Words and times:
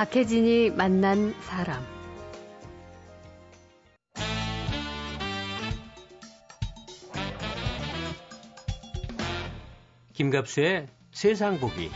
박혜진이 0.00 0.70
만난 0.70 1.34
사람. 1.42 1.78
김갑수의 10.14 10.86
세상 11.12 11.60
보기. 11.60 11.90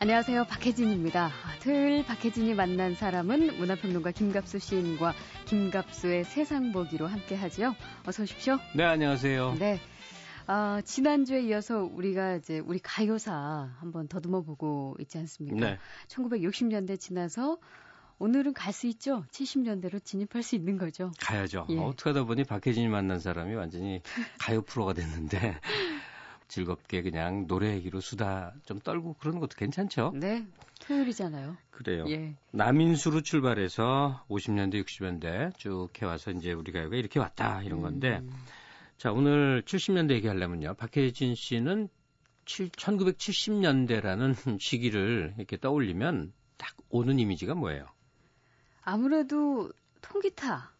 안녕하세요. 0.00 0.46
박혜진입니다. 0.46 1.30
토요일 1.62 2.04
박혜진이 2.04 2.54
만난 2.54 2.96
사람은 2.96 3.58
문화평론가 3.58 4.10
김갑수 4.10 4.58
시인과 4.58 5.14
김갑수의 5.44 6.24
세상 6.24 6.72
보기로 6.72 7.06
함께 7.06 7.36
하죠. 7.36 7.76
어서 8.04 8.24
오십시오. 8.24 8.58
네, 8.74 8.82
안녕하세요. 8.82 9.54
네. 9.60 9.78
아, 10.46 10.80
지난주에 10.84 11.42
이어서 11.42 11.82
우리가 11.84 12.36
이제 12.36 12.58
우리 12.58 12.78
가요사 12.78 13.70
한번 13.78 14.08
더듬어 14.08 14.42
보고 14.42 14.96
있지 15.00 15.18
않습니까? 15.18 15.56
네. 15.58 15.78
1960년대 16.08 17.00
지나서 17.00 17.58
오늘은 18.18 18.52
갈 18.52 18.72
수 18.72 18.86
있죠. 18.88 19.24
70년대로 19.30 20.02
진입할 20.04 20.42
수 20.42 20.54
있는 20.54 20.78
거죠. 20.78 21.12
가야죠. 21.20 21.66
예. 21.70 21.78
어떻게 21.78 22.10
하다 22.10 22.24
보니 22.24 22.44
박혜진이 22.44 22.88
만난 22.88 23.18
사람이 23.20 23.54
완전히 23.54 24.02
가요 24.38 24.62
프로가 24.62 24.92
됐는데 24.92 25.58
즐겁게 26.48 27.02
그냥 27.02 27.46
노래 27.46 27.74
얘기로 27.74 28.00
수다 28.00 28.54
좀 28.64 28.78
떨고 28.80 29.14
그러는 29.14 29.40
것도 29.40 29.56
괜찮죠. 29.56 30.12
네. 30.14 30.46
토요일이잖아요. 30.80 31.56
그래요. 31.70 32.04
예. 32.08 32.34
남인수로 32.52 33.22
출발해서 33.22 34.24
50년대, 34.28 34.84
60년대 34.84 35.56
쭉 35.56 35.88
해와서 36.00 36.30
이제 36.32 36.52
우리 36.52 36.70
가요가 36.70 36.96
이렇게 36.96 37.18
왔다 37.18 37.62
이런 37.62 37.80
건데 37.80 38.18
음. 38.22 38.30
자 38.96 39.12
오늘 39.12 39.62
70년대 39.62 40.12
얘기하려면요. 40.12 40.74
박혜진 40.74 41.34
씨는 41.34 41.88
1970년대라는 42.44 44.34
시기를 44.60 45.34
이렇게 45.36 45.56
떠올리면 45.56 46.32
딱 46.56 46.76
오는 46.88 47.18
이미지가 47.18 47.54
뭐예요? 47.54 47.86
아무래도 48.82 49.70
통기타. 50.00 50.72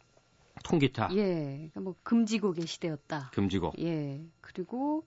통기타, 0.63 1.09
예. 1.13 1.23
그러니까 1.23 1.79
뭐 1.81 1.95
금지곡의 2.03 2.65
시대였다. 2.65 3.31
금지곡. 3.33 3.77
예. 3.79 4.23
그리고 4.41 5.05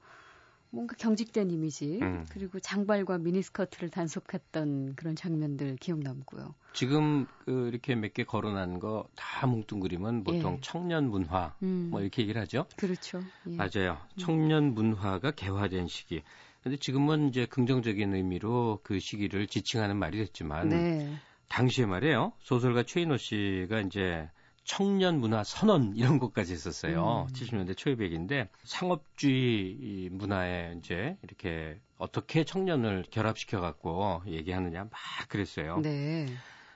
뭔가 0.71 0.95
경직된 0.97 1.51
이미지. 1.51 1.99
음. 2.03 2.27
그리고 2.31 2.61
장발과 2.61 3.19
미니스커트를 3.19 3.89
단속했던 3.91 4.95
그런 4.97 5.17
장면들 5.17 5.77
기억 5.77 6.01
남고요. 6.01 6.55
지금 6.75 7.27
그 7.45 7.69
이렇게 7.69 7.95
몇 7.95 8.13
개 8.13 8.25
거론한 8.25 8.79
거 8.79 9.09
다 9.17 9.47
뭉뚱그리면 9.47 10.25
보통 10.25 10.55
예. 10.55 10.59
청년 10.61 11.09
문화 11.11 11.55
음. 11.63 11.89
뭐 11.91 12.01
이렇게 12.01 12.23
얘기를 12.23 12.41
하죠. 12.43 12.67
그렇죠. 12.77 13.21
예. 13.49 13.57
맞아요. 13.57 13.99
청년 14.19 14.75
문화가 14.75 15.31
개화된 15.31 15.89
시기. 15.89 16.23
근데 16.63 16.77
지금은 16.77 17.29
이제 17.29 17.47
긍정적인 17.47 18.15
의미로 18.15 18.81
그 18.83 18.99
시기를 19.01 19.47
지칭하는 19.47 19.97
말이 19.97 20.19
됐지만 20.19 20.69
네. 20.69 21.15
당시에 21.49 21.87
말이에요. 21.87 22.33
소설가 22.41 22.83
최인호 22.83 23.17
씨가 23.17 23.81
이제 23.81 24.29
청년 24.69 25.19
문화 25.19 25.43
선언 25.45 25.97
이런 25.97 26.19
것까지 26.19 26.53
했었어요. 26.53 27.27
음. 27.27 27.33
70년대 27.33 27.75
초입백인데 27.75 28.51
상업주의 28.65 29.71
이 29.71 30.09
문화에 30.13 30.77
이제 30.79 31.17
이렇게 31.23 31.81
어떻게 31.97 32.45
청년을 32.45 33.07
결합시켜 33.11 33.63
갖고 33.63 34.23
얘기하느냐 34.27 34.85
막 34.85 34.93
그랬어요. 35.29 35.81
네. 35.81 36.27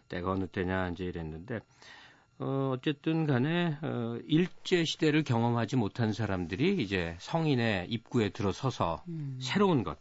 때가 0.09 0.33
어느 0.33 0.47
때냐 0.47 0.89
이제 0.89 1.05
이랬는데 1.05 1.61
어 2.39 2.73
어쨌든 2.75 3.27
간에 3.27 3.77
어 3.83 4.19
일제 4.27 4.87
시대를 4.87 5.23
경험하지 5.23 5.77
못한 5.77 6.15
사람들이 6.15 6.83
이제 6.83 7.15
성인의 7.21 7.89
입구에 7.91 8.31
들어서서 8.31 9.05
음. 9.09 9.39
새로운 9.39 9.85
것 9.85 9.99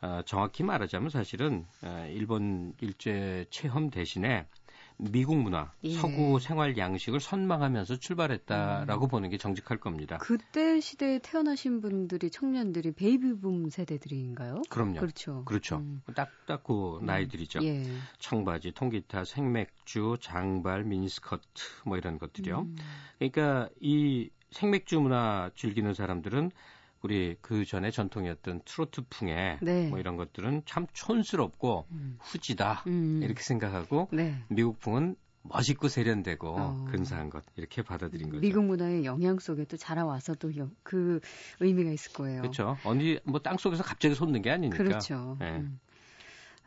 어, 0.00 0.20
정확히 0.26 0.62
말하자면 0.62 1.10
사실은 1.10 1.64
어, 1.82 2.06
일본 2.08 2.74
일제 2.80 3.46
체험 3.50 3.90
대신에 3.90 4.46
미국 5.10 5.36
문화, 5.36 5.72
예. 5.82 5.94
서구 5.94 6.38
생활 6.38 6.76
양식을 6.76 7.18
선망하면서 7.18 7.96
출발했다라고 7.96 9.08
보는 9.08 9.30
게 9.30 9.38
정직할 9.38 9.78
겁니다. 9.78 10.18
그때 10.18 10.80
시대에 10.80 11.18
태어나신 11.18 11.80
분들이 11.80 12.30
청년들이 12.30 12.92
베이비붐 12.92 13.70
세대들인가요? 13.70 14.62
그럼요. 14.70 15.00
그렇죠. 15.00 15.44
그렇죠. 15.44 15.78
음. 15.78 16.02
딱딱 16.14 16.62
그 16.62 17.00
나이들이죠. 17.02 17.64
예. 17.64 17.84
청바지, 18.18 18.72
통기타, 18.72 19.24
생맥주, 19.24 20.18
장발, 20.20 20.84
미니스커트 20.84 21.42
뭐 21.84 21.96
이런 21.96 22.18
것들이요. 22.18 22.60
음. 22.60 22.76
그러니까 23.18 23.68
이 23.80 24.30
생맥주 24.52 25.00
문화 25.00 25.50
즐기는 25.56 25.92
사람들은 25.94 26.52
우리 27.02 27.36
그 27.40 27.64
전에 27.64 27.90
전통이었던 27.90 28.62
트로트풍에 28.64 29.58
네. 29.60 29.88
뭐 29.88 29.98
이런 29.98 30.16
것들은 30.16 30.62
참 30.66 30.86
촌스럽고 30.92 31.86
음. 31.90 32.16
후지다 32.20 32.84
음. 32.86 33.20
이렇게 33.22 33.42
생각하고 33.42 34.08
네. 34.12 34.42
미국풍은 34.48 35.16
멋있고 35.42 35.88
세련되고 35.88 36.48
어. 36.48 36.84
근사한 36.90 37.28
것 37.28 37.44
이렇게 37.56 37.82
받아들인 37.82 38.28
거죠. 38.28 38.40
미국 38.40 38.64
문화의 38.64 39.04
영향 39.04 39.40
속에 39.40 39.64
또 39.64 39.76
자라와서 39.76 40.36
또그 40.36 41.20
의미가 41.58 41.90
있을 41.90 42.12
거예요. 42.12 42.42
그렇죠. 42.42 42.76
어디 42.84 43.18
뭐땅 43.24 43.58
속에서 43.58 43.82
갑자기 43.82 44.14
솟는 44.14 44.42
게 44.42 44.50
아니니까. 44.50 44.76
그렇죠. 44.76 45.36
예. 45.40 45.46
음. 45.46 45.80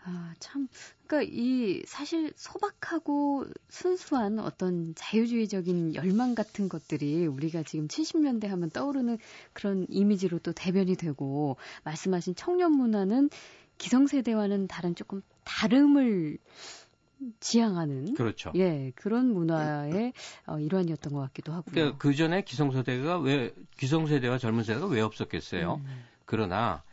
아, 0.03 0.33
참. 0.39 0.67
그러니까 1.07 1.31
이 1.31 1.83
사실 1.85 2.33
소박하고 2.35 3.45
순수한 3.69 4.39
어떤 4.39 4.93
자유주의적인 4.95 5.95
열망 5.95 6.35
같은 6.35 6.67
것들이 6.67 7.27
우리가 7.27 7.63
지금 7.63 7.87
70년대 7.87 8.47
하면 8.47 8.69
떠오르는 8.69 9.17
그런 9.53 9.85
이미지로 9.89 10.39
또 10.39 10.51
대변이 10.51 10.95
되고 10.95 11.57
말씀하신 11.83 12.35
청년 12.35 12.71
문화는 12.71 13.29
기성세대와는 13.77 14.67
다른 14.67 14.95
조금 14.95 15.21
다름을 15.43 16.37
지향하는 17.39 18.13
그렇죠. 18.15 18.51
예, 18.55 18.91
그런 18.95 19.33
문화의 19.33 20.13
어, 20.47 20.59
일환이었던 20.59 21.13
것 21.13 21.19
같기도 21.21 21.53
하고요. 21.53 21.73
그러니까 21.73 21.97
그 21.97 22.15
전에 22.15 22.43
기성세대가 22.43 23.19
왜 23.19 23.53
기성세대와 23.77 24.37
젊은 24.37 24.63
세대가 24.63 24.87
왜 24.87 25.01
없었겠어요? 25.01 25.75
음. 25.75 26.03
그러나 26.25 26.83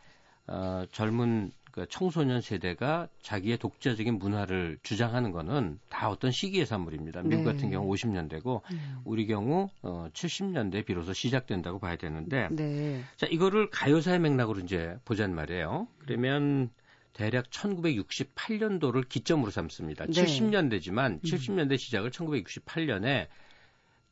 어, 0.46 0.84
젊은 0.92 1.52
그 1.72 1.86
청소년 1.88 2.42
세대가 2.42 3.08
자기의 3.22 3.56
독자적인 3.56 4.18
문화를 4.18 4.78
주장하는 4.82 5.32
거는 5.32 5.80
다 5.88 6.10
어떤 6.10 6.30
시기의 6.30 6.66
산물입니다. 6.66 7.22
미국 7.22 7.44
네. 7.44 7.44
같은 7.44 7.70
경우 7.70 7.90
50년대고 7.90 8.60
음. 8.70 8.96
우리 9.04 9.26
경우 9.26 9.70
어, 9.80 10.08
70년대 10.12 10.84
비로소 10.84 11.14
시작된다고 11.14 11.78
봐야 11.78 11.96
되는데 11.96 12.48
네. 12.50 13.02
자 13.16 13.26
이거를 13.26 13.70
가요사의 13.70 14.20
맥락으로 14.20 14.60
이제 14.60 14.96
보잔 15.06 15.34
말이에요. 15.34 15.88
그러면 15.98 16.68
대략 17.14 17.48
1968년도를 17.48 19.08
기점으로 19.08 19.50
삼습니다. 19.50 20.06
네. 20.06 20.12
70년대지만 20.12 21.22
70년대 21.22 21.78
시작을 21.78 22.10
1968년에 22.10 23.28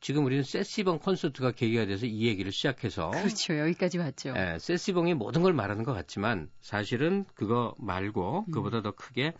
지금 0.01 0.25
우리는 0.25 0.43
세시봉 0.43 0.97
콘서트가 0.99 1.51
계기가 1.51 1.85
돼서 1.85 2.07
이 2.07 2.25
얘기를 2.25 2.51
시작해서 2.51 3.11
그렇죠. 3.11 3.57
여기까지 3.57 3.99
왔죠. 3.99 4.33
예, 4.35 4.57
세시봉이 4.59 5.13
모든 5.13 5.43
걸 5.43 5.53
말하는 5.53 5.83
것 5.83 5.93
같지만 5.93 6.49
사실은 6.59 7.25
그거 7.35 7.75
말고 7.77 8.45
음. 8.47 8.51
그보다 8.51 8.81
더 8.81 8.91
크게 8.91 9.33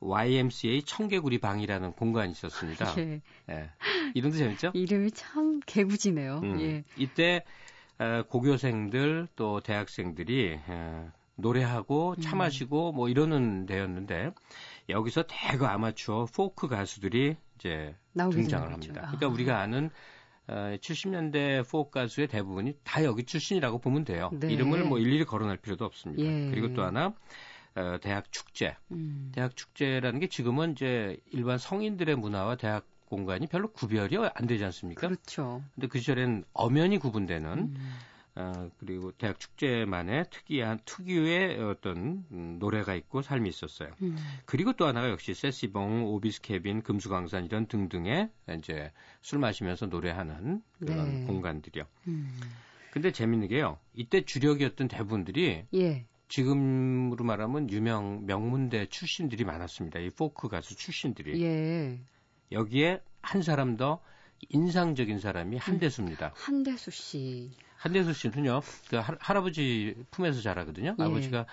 YMCA 0.00 0.82
청개구리 0.82 1.38
방이라는 1.38 1.92
공간이 1.92 2.32
있었습니다. 2.32 2.94
예. 2.98 3.22
예. 3.50 3.70
이름도 4.14 4.36
재밌죠? 4.36 4.72
이름이 4.74 5.12
참 5.12 5.60
개구지네요. 5.64 6.40
음, 6.42 6.60
예. 6.60 6.84
이때 6.96 7.44
어, 7.98 8.24
고교생들 8.28 9.28
또 9.36 9.60
대학생들이 9.60 10.58
어, 10.66 11.12
노래하고 11.36 12.16
차 12.16 12.34
음. 12.34 12.38
마시고 12.38 12.90
뭐 12.90 13.08
이러는 13.08 13.66
데였는데 13.66 14.32
여기서 14.88 15.24
대거 15.28 15.66
아마추어 15.66 16.26
포크 16.34 16.66
가수들이 16.66 17.36
이제 17.62 17.94
등장을. 18.14 18.72
합니다. 18.72 19.02
아. 19.04 19.06
그러니까 19.06 19.28
우리가 19.28 19.60
아는 19.60 19.90
어, 20.48 20.76
70년대 20.80 21.68
포크 21.70 21.90
가수의 21.90 22.26
대부분이 22.26 22.74
다 22.82 23.04
여기 23.04 23.24
출신이라고 23.24 23.78
보면 23.78 24.04
돼요. 24.04 24.30
네. 24.32 24.52
이름을 24.52 24.84
뭐 24.84 24.98
일일이 24.98 25.24
거론할 25.24 25.58
필요도 25.58 25.84
없습니다. 25.84 26.22
예. 26.22 26.50
그리고 26.50 26.74
또 26.74 26.82
하나 26.82 27.14
어, 27.74 27.98
대학 28.02 28.30
축제. 28.32 28.76
음. 28.90 29.30
대학 29.32 29.56
축제라는 29.56 30.18
게 30.20 30.26
지금은 30.26 30.72
이제 30.72 31.16
일반 31.30 31.58
성인들의 31.58 32.16
문화와 32.16 32.56
대학 32.56 32.86
공간이 33.06 33.46
별로 33.46 33.70
구별이 33.70 34.16
안 34.34 34.46
되지 34.46 34.64
않습니까? 34.64 35.06
그렇죠. 35.06 35.62
근데 35.74 35.86
그 35.86 35.98
시절엔 36.00 36.44
엄연히 36.54 36.98
구분되는 36.98 37.58
음. 37.58 37.94
어, 38.34 38.70
그리고 38.78 39.12
대학 39.12 39.38
축제만의 39.38 40.24
특이한 40.30 40.80
특유의 40.84 41.60
어떤 41.62 42.24
음, 42.30 42.56
노래가 42.58 42.94
있고 42.94 43.20
삶이 43.20 43.48
있었어요. 43.48 43.90
음. 44.00 44.16
그리고 44.46 44.72
또 44.72 44.86
하나가 44.86 45.10
역시 45.10 45.34
세시봉, 45.34 46.06
오비스케빈, 46.06 46.82
금수강산 46.82 47.44
이런 47.44 47.66
등등의 47.66 48.30
이제 48.58 48.90
술 49.20 49.38
마시면서 49.38 49.86
노래하는 49.86 50.62
그런 50.78 51.20
네. 51.20 51.26
공간들이요. 51.26 51.84
음. 52.08 52.40
근데 52.90 53.10
재밌는 53.12 53.48
게요. 53.48 53.78
이때 53.94 54.24
주력이었던 54.24 54.88
대부분들이 54.88 55.64
예. 55.74 56.06
지금으로 56.28 57.24
말하면 57.24 57.70
유명 57.70 58.24
명문대 58.24 58.86
출신들이 58.86 59.44
많았습니다. 59.44 59.98
이 59.98 60.10
포크 60.10 60.48
가수 60.48 60.74
출신들이. 60.74 61.42
예. 61.42 62.00
여기에 62.50 63.02
한 63.20 63.42
사람 63.42 63.76
더 63.76 64.02
인상적인 64.48 65.20
사람이 65.20 65.56
한대수입니다. 65.58 66.32
한대수 66.34 66.90
씨. 66.90 67.50
한대수 67.82 68.12
씨는요, 68.12 68.62
그 68.88 68.96
할, 68.96 69.16
할아버지 69.18 69.96
품에서 70.12 70.40
자라거든요. 70.40 70.94
예. 70.96 71.02
아버지가 71.02 71.46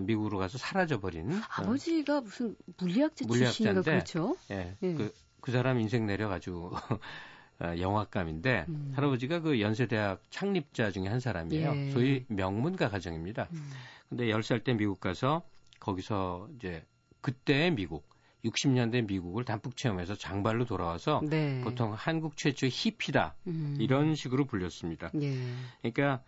미국으로 0.00 0.36
가서 0.36 0.58
사라져버린 0.58 1.32
어, 1.32 1.40
아버지가 1.56 2.20
무슨 2.20 2.54
물리학자 2.76 3.24
출신인가 3.24 3.80
그렇죠? 3.80 4.36
예, 4.50 4.76
예. 4.82 4.94
그, 4.94 5.14
그 5.40 5.50
사람 5.50 5.80
인생 5.80 6.06
내려가지고 6.06 6.72
어, 7.60 7.74
영화감인데 7.78 8.66
음. 8.68 8.92
할아버지가 8.94 9.40
그 9.40 9.58
연세대학 9.62 10.22
창립자 10.28 10.90
중에 10.90 11.08
한 11.08 11.18
사람이에요. 11.18 11.72
예. 11.74 11.90
소위 11.92 12.26
명문가 12.28 12.90
가정입니다. 12.90 13.48
음. 13.50 13.70
근데 14.10 14.26
10살 14.26 14.62
때 14.62 14.74
미국 14.74 15.00
가서 15.00 15.42
거기서 15.78 16.50
이제 16.56 16.84
그때의 17.22 17.70
미국 17.70 18.06
60년대 18.44 19.06
미국을 19.06 19.44
단풍 19.44 19.72
체험해서 19.72 20.14
장발로 20.14 20.64
돌아와서 20.64 21.20
네. 21.28 21.60
보통 21.62 21.92
한국 21.94 22.36
최초의 22.36 22.70
히피다 22.72 23.34
음. 23.46 23.76
이런 23.78 24.14
식으로 24.14 24.46
불렸습니다. 24.46 25.10
예. 25.20 25.34
그러니까 25.80 26.22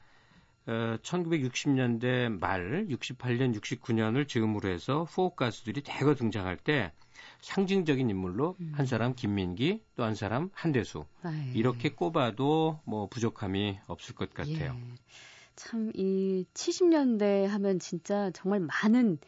어, 0.66 0.96
1960년대 1.02 2.38
말 2.38 2.86
68년 2.88 3.58
69년을 3.58 4.28
즈음으로 4.28 4.68
해서 4.68 5.06
포크 5.12 5.36
가수들이 5.36 5.82
대거 5.82 6.14
등장할 6.14 6.56
때 6.56 6.92
상징적인 7.40 8.08
인물로 8.08 8.56
음. 8.60 8.72
한 8.74 8.86
사람 8.86 9.14
김민기 9.14 9.82
또 9.96 10.04
한 10.04 10.14
사람 10.14 10.50
한대수 10.52 11.04
아, 11.22 11.32
예. 11.32 11.52
이렇게 11.58 11.90
꼽아도 11.90 12.80
뭐 12.84 13.08
부족함이 13.08 13.80
없을 13.86 14.14
것 14.14 14.32
같아요. 14.32 14.76
예. 14.78 14.94
참이 15.56 16.46
70년대 16.54 17.46
하면 17.46 17.78
진짜 17.78 18.30
정말 18.32 18.60
많은 18.60 19.18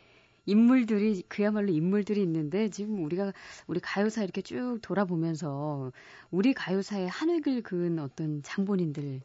인물들이 0.46 1.22
그야말로 1.28 1.72
인물들이 1.72 2.22
있는데 2.22 2.68
지금 2.68 3.04
우리가 3.04 3.32
우리 3.66 3.80
가요사 3.80 4.22
이렇게 4.22 4.42
쭉 4.42 4.78
돌아보면서 4.82 5.92
우리 6.30 6.52
가요사의 6.54 7.08
한 7.08 7.30
획을 7.30 7.62
그은 7.62 7.98
어떤 7.98 8.42
장본인들 8.42 9.20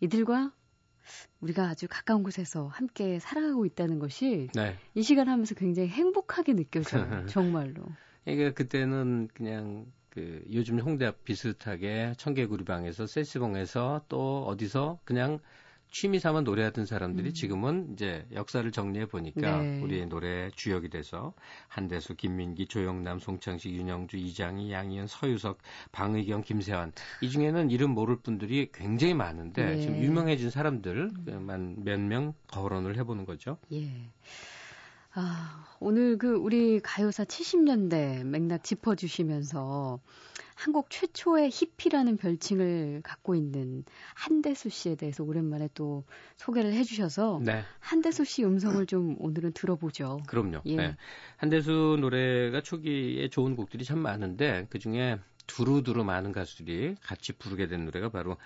이들과 0.00 0.52
우리가 1.40 1.68
아주 1.68 1.86
가까운 1.88 2.22
곳에서 2.22 2.66
함께 2.68 3.18
살아가고 3.18 3.64
있다는 3.66 3.98
것이 3.98 4.48
네. 4.54 4.76
이 4.94 5.02
시간 5.02 5.28
하면서 5.28 5.54
굉장히 5.54 5.88
행복하게 5.88 6.54
느껴져요. 6.54 7.26
정말로. 7.26 7.84
그러니까 8.24 8.52
그때는 8.52 9.28
그냥 9.32 9.86
그 10.10 10.42
요즘 10.52 10.80
홍대 10.80 11.06
앞 11.06 11.24
비슷하게 11.24 12.14
청개구리방에서 12.16 13.06
세시봉에서 13.06 14.04
또 14.08 14.44
어디서 14.46 14.98
그냥 15.04 15.38
취미 15.90 16.18
삼아 16.18 16.42
노래하던 16.42 16.86
사람들이 16.86 17.30
음. 17.30 17.34
지금은 17.34 17.92
이제 17.92 18.26
역사를 18.32 18.70
정리해 18.70 19.06
보니까 19.06 19.62
네. 19.62 19.80
우리의 19.80 20.06
노래 20.06 20.50
주역이 20.54 20.90
돼서 20.90 21.34
한대수, 21.68 22.14
김민기, 22.14 22.66
조영남, 22.66 23.18
송창식, 23.18 23.72
윤영주, 23.74 24.16
이장희, 24.16 24.70
양희은, 24.72 25.06
서유석, 25.06 25.58
방의경, 25.92 26.42
김세환 26.42 26.92
이 27.20 27.30
중에는 27.30 27.70
이름 27.70 27.90
모를 27.90 28.16
분들이 28.16 28.70
굉장히 28.72 29.14
많은데 29.14 29.64
네. 29.64 29.80
지금 29.80 29.96
유명해진 29.98 30.50
사람들만 30.50 31.84
몇 31.84 31.98
명 31.98 32.32
거론을 32.48 32.96
해보는 32.98 33.24
거죠. 33.26 33.58
예. 33.72 34.10
아, 35.14 35.64
오늘 35.80 36.16
그 36.18 36.34
우리 36.34 36.80
가요사 36.80 37.24
70년대 37.24 38.24
맥락 38.24 38.62
짚어주시면서 38.62 39.98
한국 40.58 40.90
최초의 40.90 41.50
히피라는 41.52 42.16
별칭을 42.16 43.02
갖고 43.04 43.36
있는 43.36 43.84
한대수 44.14 44.70
씨에 44.70 44.96
대해서 44.96 45.22
오랜만에 45.22 45.68
또 45.72 46.02
소개를 46.36 46.72
해주셔서 46.72 47.40
네. 47.44 47.62
한대수 47.78 48.24
씨 48.24 48.44
음성을 48.44 48.84
좀 48.86 49.14
오늘은 49.20 49.52
들어보죠. 49.52 50.20
그럼요. 50.26 50.62
예. 50.66 50.74
네. 50.74 50.96
한대수 51.36 51.98
노래가 52.00 52.60
초기에 52.60 53.28
좋은 53.28 53.54
곡들이 53.54 53.84
참 53.84 54.00
많은데 54.00 54.66
그 54.68 54.80
중에 54.80 55.20
두루두루 55.46 56.02
많은 56.02 56.32
가수들이 56.32 56.96
같이 57.02 57.34
부르게 57.34 57.68
된 57.68 57.84
노래가 57.84 58.08
바로 58.08 58.36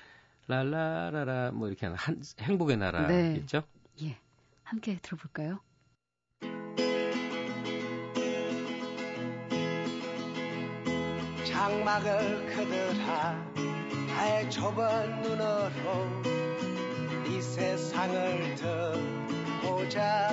랄라라라 0.49 1.53
뭐 1.53 1.69
이렇게 1.69 1.87
하는 1.87 1.97
한, 1.97 2.21
행복의 2.41 2.77
나라 2.77 3.07
네. 3.07 3.37
있죠? 3.37 3.63
예. 4.03 4.19
함께 4.65 4.99
들어볼까요? 5.01 5.61
장막을 11.63 12.47
그들아 12.47 13.37
나의 14.09 14.51
좁은 14.51 15.23
눈으로 15.23 16.09
이 17.29 17.41
세상을 17.41 18.57
듣고자. 18.57 20.31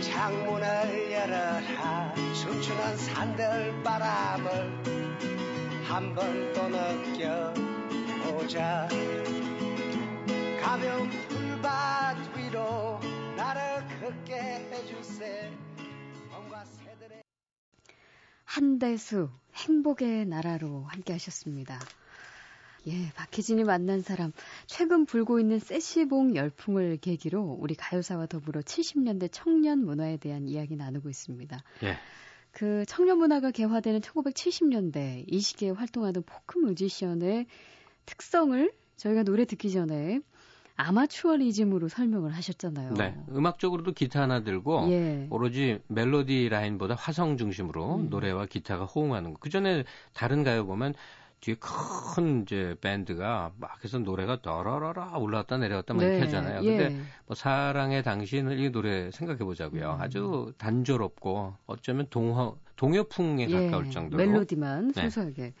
창문을 0.00 1.12
열어라 1.12 2.14
춤추는 2.32 2.96
산들 2.96 3.82
바람을 3.82 4.48
한 5.88 6.14
번 6.14 6.52
또 6.54 6.66
느껴보자. 6.70 7.68
가벼운 10.62 11.10
풀밭 11.28 12.34
위로 12.38 12.98
나를 13.36 13.60
걷게 14.00 14.34
해주세 14.72 15.52
한대수 18.54 19.30
행복의 19.56 20.26
나라로 20.26 20.84
함께 20.84 21.12
하셨습니다. 21.14 21.80
예, 22.86 23.10
박혜진이 23.16 23.64
만난 23.64 24.00
사람. 24.00 24.32
최근 24.66 25.06
불고 25.06 25.40
있는 25.40 25.58
세시봉 25.58 26.36
열풍을 26.36 26.98
계기로 26.98 27.42
우리 27.58 27.74
가요사와 27.74 28.26
더불어 28.26 28.60
70년대 28.60 29.30
청년 29.32 29.84
문화에 29.84 30.18
대한 30.18 30.46
이야기 30.46 30.76
나누고 30.76 31.08
있습니다. 31.08 31.64
예. 31.82 31.96
그 32.52 32.84
청년 32.86 33.18
문화가 33.18 33.50
개화되는 33.50 34.00
1970년대 34.02 35.24
이 35.26 35.40
시기에 35.40 35.70
활동하던 35.70 36.22
포크 36.22 36.60
뮤지션의 36.60 37.46
특성을 38.06 38.72
저희가 38.96 39.24
노래 39.24 39.46
듣기 39.46 39.72
전에 39.72 40.20
아마추어리즘으로 40.76 41.88
설명을 41.88 42.32
하셨잖아요. 42.34 42.94
네. 42.94 43.14
음악적으로도 43.30 43.92
기타 43.92 44.22
하나 44.22 44.42
들고 44.42 44.88
예. 44.90 45.26
오로지 45.30 45.78
멜로디 45.88 46.48
라인보다 46.48 46.94
화성 46.94 47.36
중심으로 47.36 47.96
음. 47.96 48.10
노래와 48.10 48.46
기타가 48.46 48.84
호응하는 48.84 49.34
거. 49.34 49.40
그 49.40 49.50
전에 49.50 49.84
다른 50.12 50.42
가요 50.42 50.66
보면 50.66 50.94
뒤에 51.40 51.56
큰 51.60 52.42
이제 52.42 52.74
밴드가 52.80 53.52
막 53.58 53.84
해서 53.84 53.98
노래가 53.98 54.40
더러러라 54.40 55.18
올라왔다 55.18 55.58
내려왔다 55.58 55.94
막 55.94 56.00
네. 56.00 56.06
이렇게 56.06 56.24
하잖아요. 56.24 56.62
근데 56.62 56.84
예. 56.84 57.00
뭐 57.26 57.36
사랑의 57.36 58.02
당신을 58.02 58.58
이 58.58 58.72
노래 58.72 59.10
생각해 59.10 59.40
보자고요. 59.40 59.92
음. 59.92 60.00
아주 60.00 60.52
단조롭고 60.58 61.54
어쩌면 61.66 62.06
동화 62.10 62.52
동요풍에 62.76 63.48
예. 63.48 63.66
가까울 63.66 63.90
정도로 63.90 64.24
멜로디만 64.24 64.92
네. 64.92 65.02
소소하게. 65.02 65.42
네. 65.42 65.54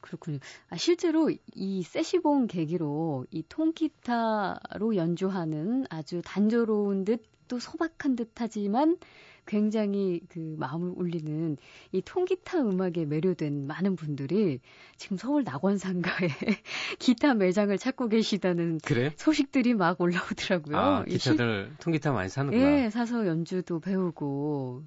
그렇군요. 0.00 0.38
아, 0.68 0.76
실제로 0.76 1.30
이 1.54 1.82
세시봉 1.82 2.46
계기로 2.46 3.26
이 3.30 3.42
통기타로 3.48 4.96
연주하는 4.96 5.86
아주 5.90 6.22
단조로운 6.24 7.04
듯 7.04 7.30
또 7.50 7.58
소박한 7.58 8.14
듯하지만 8.14 8.96
굉장히 9.44 10.20
그 10.28 10.54
마음을 10.56 10.92
울리는 10.94 11.56
이 11.90 12.00
통기타 12.00 12.60
음악에 12.60 13.04
매료된 13.06 13.66
많은 13.66 13.96
분들이 13.96 14.60
지금 14.96 15.16
서울 15.16 15.42
낙원상가에 15.42 16.28
기타 17.00 17.34
매장을 17.34 17.76
찾고 17.76 18.08
계시다는 18.08 18.78
그래? 18.84 19.12
소식들이 19.16 19.74
막 19.74 20.00
올라오더라고요. 20.00 20.76
아, 20.76 21.04
기타들 21.04 21.66
실... 21.70 21.76
통기타 21.80 22.12
많이 22.12 22.28
사는구나. 22.28 22.84
예, 22.84 22.90
사서 22.90 23.26
연주도 23.26 23.80
배우고 23.80 24.84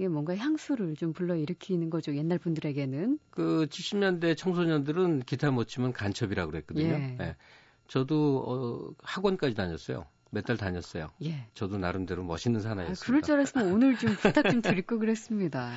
이게 0.00 0.08
뭔가 0.08 0.34
향수를 0.34 0.96
좀 0.96 1.12
불러일으키는 1.12 1.90
거죠. 1.90 2.16
옛날 2.16 2.38
분들에게는. 2.38 3.18
그 3.30 3.66
70년대 3.68 4.34
청소년들은 4.34 5.24
기타 5.24 5.50
못 5.50 5.64
치면 5.68 5.92
간첩이라고 5.92 6.50
그랬거든요. 6.50 6.86
예. 6.86 7.16
네. 7.18 7.36
저도 7.86 8.44
어, 8.46 8.94
학원까지 9.02 9.54
다녔어요. 9.54 10.06
몇 10.30 10.46
달 10.46 10.56
다녔어요. 10.56 11.10
예. 11.24 11.44
저도 11.52 11.76
나름대로 11.76 12.24
멋있는 12.24 12.60
사나이였습니다. 12.60 13.02
아, 13.02 13.04
그럴 13.04 13.20
줄 13.20 13.34
알았으면 13.34 13.72
오늘 13.72 13.98
좀 13.98 14.14
부탁 14.14 14.48
좀걸 14.48 14.84
그랬습니다. 14.84 15.70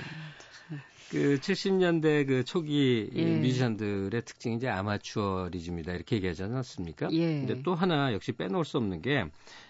그 1.11 1.37
70년대 1.41 2.25
그 2.25 2.45
초기 2.45 3.09
예. 3.13 3.25
뮤지션들의 3.39 4.21
특징이 4.23 4.55
이제 4.55 4.69
아마추어리즘이다 4.69 5.91
이렇게 5.91 6.15
얘기하지 6.15 6.43
않았습니까? 6.43 7.11
예. 7.11 7.39
근데 7.39 7.61
또 7.61 7.75
하나 7.75 8.13
역시 8.13 8.31
빼놓을 8.31 8.63
수 8.63 8.77
없는 8.77 9.01
게 9.01 9.25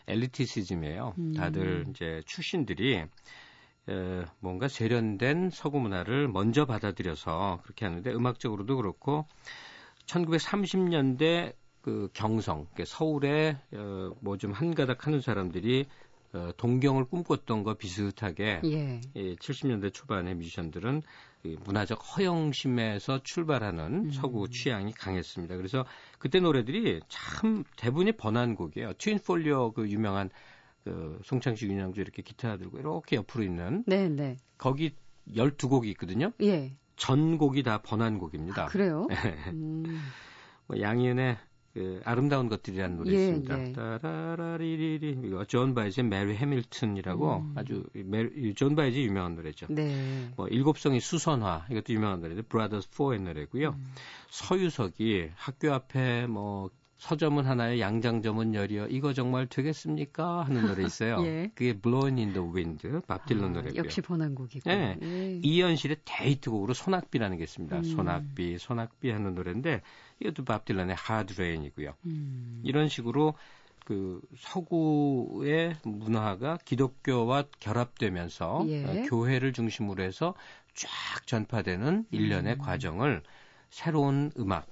엘리티시즘이에요. 0.08 1.16
음. 1.18 1.34
다들 1.34 1.86
이제 1.90 2.22
출신들이 2.28 2.94
에, 2.94 3.08
뭔가 4.40 4.68
세련된 4.68 5.50
서구 5.52 5.80
문화를 5.80 6.28
먼저 6.28 6.66
받아들여서 6.66 7.60
그렇게 7.64 7.86
하는데 7.86 8.12
음악적으로도 8.14 8.78
그렇고 8.78 9.26
1930년대 10.06 11.54
그 11.82 12.10
경성, 12.14 12.68
서울에 12.86 13.58
어, 13.74 14.12
뭐좀 14.22 14.54
한가닥 14.54 15.06
하는 15.06 15.20
사람들이 15.20 15.86
어, 16.32 16.52
동경을 16.58 17.06
꿈꿨던 17.06 17.64
거 17.64 17.76
비슷하게 17.76 18.62
예. 18.64 19.02
예, 19.16 19.36
70년대 19.36 19.94
초반의 19.94 20.36
뮤지션들은 20.36 21.04
그 21.44 21.58
문화적 21.66 22.00
허영심에서 22.00 23.24
출발하는 23.24 24.06
음. 24.06 24.12
서구 24.12 24.50
취향이 24.50 24.94
강했습니다. 24.94 25.58
그래서 25.58 25.86
그때 26.18 26.40
노래들이 26.40 27.02
참 27.10 27.66
대부분이 27.76 28.14
번안 28.14 28.56
곡이에요. 28.56 28.94
트윈폴리오 28.94 29.74
그 29.74 29.90
유명한 29.90 30.30
그 30.84 31.20
송창식 31.24 31.70
윤형주 31.70 32.02
이렇게 32.02 32.22
기타 32.22 32.58
들고 32.58 32.80
이렇게 32.80 33.16
옆으로 33.16 33.44
있는 33.44 33.84
네, 33.88 34.10
네. 34.10 34.38
거기 34.58 34.96
12곡이 35.30 35.86
있거든요. 35.92 36.32
예. 36.42 36.76
전곡이 36.96 37.64
다 37.64 37.82
번안곡입니다. 37.82 38.64
아, 38.64 38.66
그래요? 38.68 39.08
네. 39.10 39.16
음. 39.52 39.84
뭐 40.68 40.80
양희은의 40.80 41.38
그 41.74 42.02
아름다운 42.06 42.50
것들이라는 42.50 42.98
노래 42.98 43.12
예, 43.14 43.30
있습니다. 43.30 43.58
네. 43.58 43.74
따라라리리리 43.74 45.22
이거 45.26 45.44
존 45.46 45.74
바에즈의 45.74 46.08
메리 46.08 46.36
해밀턴이라고 46.36 47.38
음. 47.38 47.54
아주 47.58 47.84
메리, 47.94 48.54
존 48.54 48.76
바에즈 48.76 49.00
유명한 49.00 49.36
노래죠. 49.36 49.66
네. 49.70 50.30
뭐 50.38 50.48
일곱 50.48 50.74
송이 50.74 51.00
수선화 51.00 51.66
이것도 51.72 51.94
유명한 51.94 52.22
노래인데 52.22 52.44
브라더스 52.44 52.92
4의 52.92 53.22
노래고요. 53.22 53.70
음. 53.70 53.86
서유석이 54.30 55.32
학교 55.36 55.74
앞에 55.74 56.28
뭐 56.28 56.70
서점은 57.04 57.46
하나에 57.46 57.82
양장점은 57.82 58.56
열이요. 58.56 58.88
이거 58.88 59.12
정말 59.12 59.46
되겠습니까? 59.46 60.44
하는 60.44 60.68
노래 60.68 60.86
있어요. 60.86 61.18
예. 61.28 61.52
그게 61.54 61.74
Blowing 61.74 62.22
in 62.22 62.32
the 62.32 62.50
Wind, 62.50 62.88
밥 63.06 63.26
딜런 63.26 63.50
아, 63.50 63.54
노래고요. 63.56 63.78
역시 63.78 64.00
번안곡이고. 64.00 64.70
네. 64.70 64.98
예. 65.02 65.40
이현실의 65.44 65.98
데이트곡으로 66.06 66.74
소낙비라는 66.74 67.36
게 67.36 67.44
있습니다. 67.44 67.76
음. 67.76 67.84
소낙비, 67.84 68.58
소낙비 68.58 69.10
하는 69.10 69.36
노래인데 69.36 69.82
이것도 70.22 70.46
밥 70.46 70.64
딜런의 70.64 70.96
Hard 70.98 71.34
Rain이고요. 71.34 71.94
음. 72.06 72.62
이런 72.64 72.88
식으로 72.88 73.34
그 73.84 74.22
서구의 74.38 75.76
문화가 75.84 76.58
기독교와 76.64 77.44
결합되면서 77.60 78.64
예. 78.70 78.86
어, 78.86 79.04
교회를 79.10 79.52
중심으로 79.52 80.02
해서 80.04 80.36
쫙 80.74 80.88
전파되는 81.28 82.06
일련의 82.12 82.54
음. 82.54 82.58
과정을 82.60 83.24
새로운 83.70 84.32
음악 84.40 84.68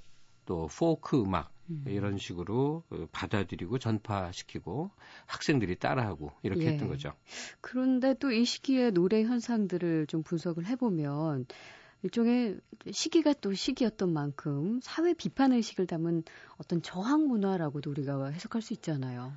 또 0.46 0.66
포크 0.78 1.20
음악 1.20 1.52
음. 1.72 1.84
이런 1.86 2.18
식으로 2.18 2.82
어, 2.90 3.06
받아들이고 3.12 3.78
전파시키고 3.78 4.90
학생들이 5.26 5.76
따라하고 5.78 6.32
이렇게 6.42 6.64
예. 6.64 6.68
했던 6.70 6.88
거죠. 6.88 7.12
그런데 7.60 8.14
또 8.14 8.32
이 8.32 8.44
시기의 8.44 8.92
노래 8.92 9.22
현상들을 9.22 10.06
좀 10.06 10.22
분석을 10.22 10.66
해보면 10.66 11.46
일종의 12.02 12.58
시기가 12.90 13.34
또 13.34 13.54
시기였던 13.54 14.12
만큼 14.12 14.80
사회 14.82 15.14
비판 15.14 15.52
의식을 15.52 15.86
담은 15.86 16.24
어떤 16.56 16.82
저항 16.82 17.28
문화라고도 17.28 17.90
우리가 17.90 18.26
해석할 18.28 18.60
수 18.62 18.72
있잖아요. 18.74 19.32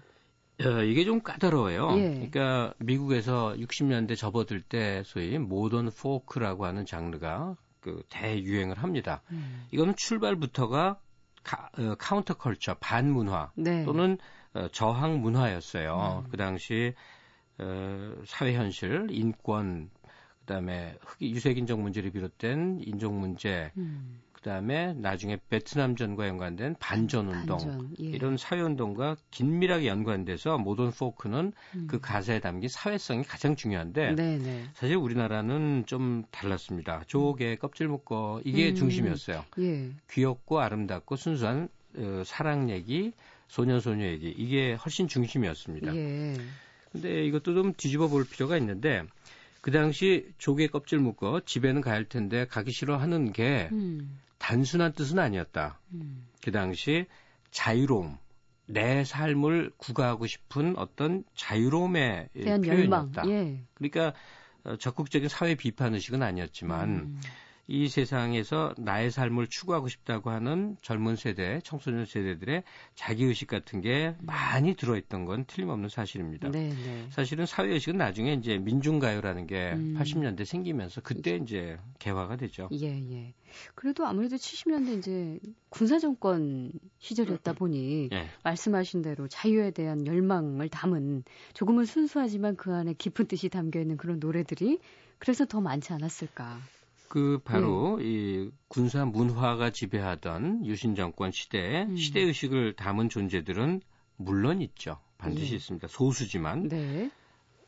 어, 0.62 0.84
이게 0.84 1.04
좀 1.04 1.22
까다로워요. 1.22 1.98
예. 1.98 2.13
그러니까 2.13 2.74
미국에서 2.80 3.54
60년대 3.58 4.18
접어들 4.18 4.62
때 4.62 5.04
소위 5.06 5.38
모던 5.38 5.92
포크라고 5.92 6.65
하는 6.65 6.86
장르가 6.86 7.58
그 7.82 8.01
대유행을 8.10 8.82
합니다. 8.82 9.22
음. 9.32 9.65
이거는 9.72 9.96
출발부터가 9.96 11.00
카, 11.46 11.70
어, 11.78 11.96
counter 11.98 12.34
culture, 12.34 12.75
반문화 12.80 13.52
네. 13.56 13.86
또는 13.86 14.18
어, 14.54 14.68
저항 14.72 15.22
문화였어요. 15.22 16.24
음. 16.25 16.30
그 16.30 16.38
당시 16.38 16.94
어, 17.60 18.14
사회 18.25 18.54
현실, 18.56 19.08
인권, 19.12 19.90
그다음에 20.40 20.98
흑 21.02 21.22
유색인종 21.22 21.82
문제를 21.82 22.12
비롯된 22.12 22.82
인종 22.84 23.20
문제, 23.20 23.72
음. 23.78 24.22
그다음에 24.46 24.94
나중에 24.94 25.40
베트남전과 25.50 26.28
연관된 26.28 26.75
반전 26.80 27.30
운동 27.30 27.58
반전, 27.58 27.90
예. 28.00 28.10
이런 28.10 28.38
사회 28.38 28.62
운동과 28.62 29.18
긴밀하게 29.32 29.88
연관돼서 29.88 30.60
모던 30.60 30.92
포크는 30.92 31.52
음. 31.75 31.88
그 31.90 32.00
가사에 32.00 32.40
담긴 32.40 32.70
사회성이 32.70 33.24
가장 33.24 33.56
중요한데 33.56 34.14
네네. 34.14 34.38
네. 34.38 34.64
사실 34.75 34.98
우리나라는 34.98 35.86
좀 35.88 36.24
달랐습니다. 36.30 37.04
조개 37.08 37.56
껍질 37.56 37.88
묶어 37.88 38.40
이게 38.46 38.70
음. 38.70 38.75
중심이었어요. 38.75 39.44
예. 39.60 39.90
귀엽고 40.12 40.60
아름답고 40.60 41.16
순수한 41.16 41.68
어, 41.98 42.22
사랑 42.24 42.70
얘기, 42.70 43.14
소년 43.48 43.80
소녀 43.80 44.06
얘기 44.06 44.30
이게 44.30 44.74
훨씬 44.74 45.08
중심이었습니다. 45.08 45.96
예. 45.96 46.36
근데 46.92 47.25
이것도 47.25 47.56
좀 47.56 47.74
뒤집어 47.75 48.08
볼 48.08 48.25
필요가 48.25 48.58
있는데 48.58 49.04
그 49.62 49.72
당시 49.72 50.28
조개 50.38 50.68
껍질 50.68 51.00
묶어 51.00 51.42
집에는 51.44 51.82
가야 51.82 51.96
할 51.96 52.06
텐데 52.06 52.46
가기 52.46 52.72
싫어하는 52.72 53.32
게 53.32 53.70
음. 53.72 54.20
단순한 54.46 54.94
뜻은 54.94 55.18
아니었다. 55.18 55.80
음. 55.94 56.28
그 56.44 56.52
당시 56.52 57.08
자유로움, 57.50 58.16
내 58.68 59.04
삶을 59.04 59.72
구가하고 59.78 60.28
싶은 60.28 60.78
어떤 60.78 61.24
자유로움의 61.34 62.30
표현이었다. 62.36 63.28
예. 63.28 63.64
그러니까 63.74 64.14
어, 64.64 64.75
적극적인 64.78 65.30
사회 65.30 65.56
비판 65.56 65.96
의식은 65.96 66.22
아니었지만 66.22 66.90
음. 66.90 67.22
이 67.67 67.88
세상에서 67.88 68.75
나의 68.77 69.10
삶을 69.10 69.48
추구하고 69.48 69.88
싶다고 69.88 70.29
하는 70.29 70.77
젊은 70.81 71.15
세대, 71.15 71.60
청소년 71.63 72.05
세대들의 72.05 72.63
자기의식 72.93 73.48
같은 73.48 73.81
게 73.81 74.15
많이 74.19 74.75
들어있던 74.75 75.25
건 75.25 75.45
틀림없는 75.45 75.89
사실입니다. 75.89 76.51
네네. 76.51 76.69
네. 76.69 77.07
사실은 77.10 77.45
사회의식은 77.45 77.98
나중에 77.98 78.34
이제 78.34 78.57
민중가요라는 78.57 79.48
게 79.48 79.74
음. 79.74 79.95
80년대 79.98 80.45
생기면서 80.45 81.01
그때 81.01 81.38
이제 81.38 81.79
개화가 81.98 82.38
되죠. 82.38 82.69
예, 82.72 82.88
예. 82.88 83.34
그래도 83.74 84.05
아무래도 84.05 84.36
70년대 84.36 85.00
이제 85.00 85.39
군사정권 85.69 86.72
시절이었다 87.00 87.53
보니 87.53 88.10
예. 88.12 88.27
말씀하신 88.43 89.01
대로 89.01 89.27
자유에 89.27 89.72
대한 89.72 90.05
열망을 90.05 90.69
담은 90.69 91.24
조금은 91.53 91.86
순수하지만 91.86 92.57
그 92.57 92.74
안에 92.74 92.93
깊은 92.93 93.27
뜻이 93.27 93.50
담겨 93.50 93.79
있는 93.79 93.98
그런 93.98 94.19
노래들이 94.19 94.79
그래서 95.17 95.45
더 95.45 95.62
많지 95.62 95.93
않았을까. 95.93 96.60
그 97.08 97.40
바로 97.44 97.98
네. 98.00 98.06
이 98.06 98.50
군사 98.68 99.06
문화가 99.06 99.70
지배하던 99.72 100.66
유신 100.66 100.96
정권 100.96 101.32
시대에 101.32 101.84
음. 101.84 101.96
시대 101.96 102.22
의식을 102.22 102.74
담은 102.76 103.10
존재들은 103.10 103.82
물론 104.18 104.62
있죠. 104.62 105.00
반드시 105.18 105.52
네. 105.52 105.56
있습니다. 105.58 105.88
소수지만 105.88 106.68
네. 106.68 107.10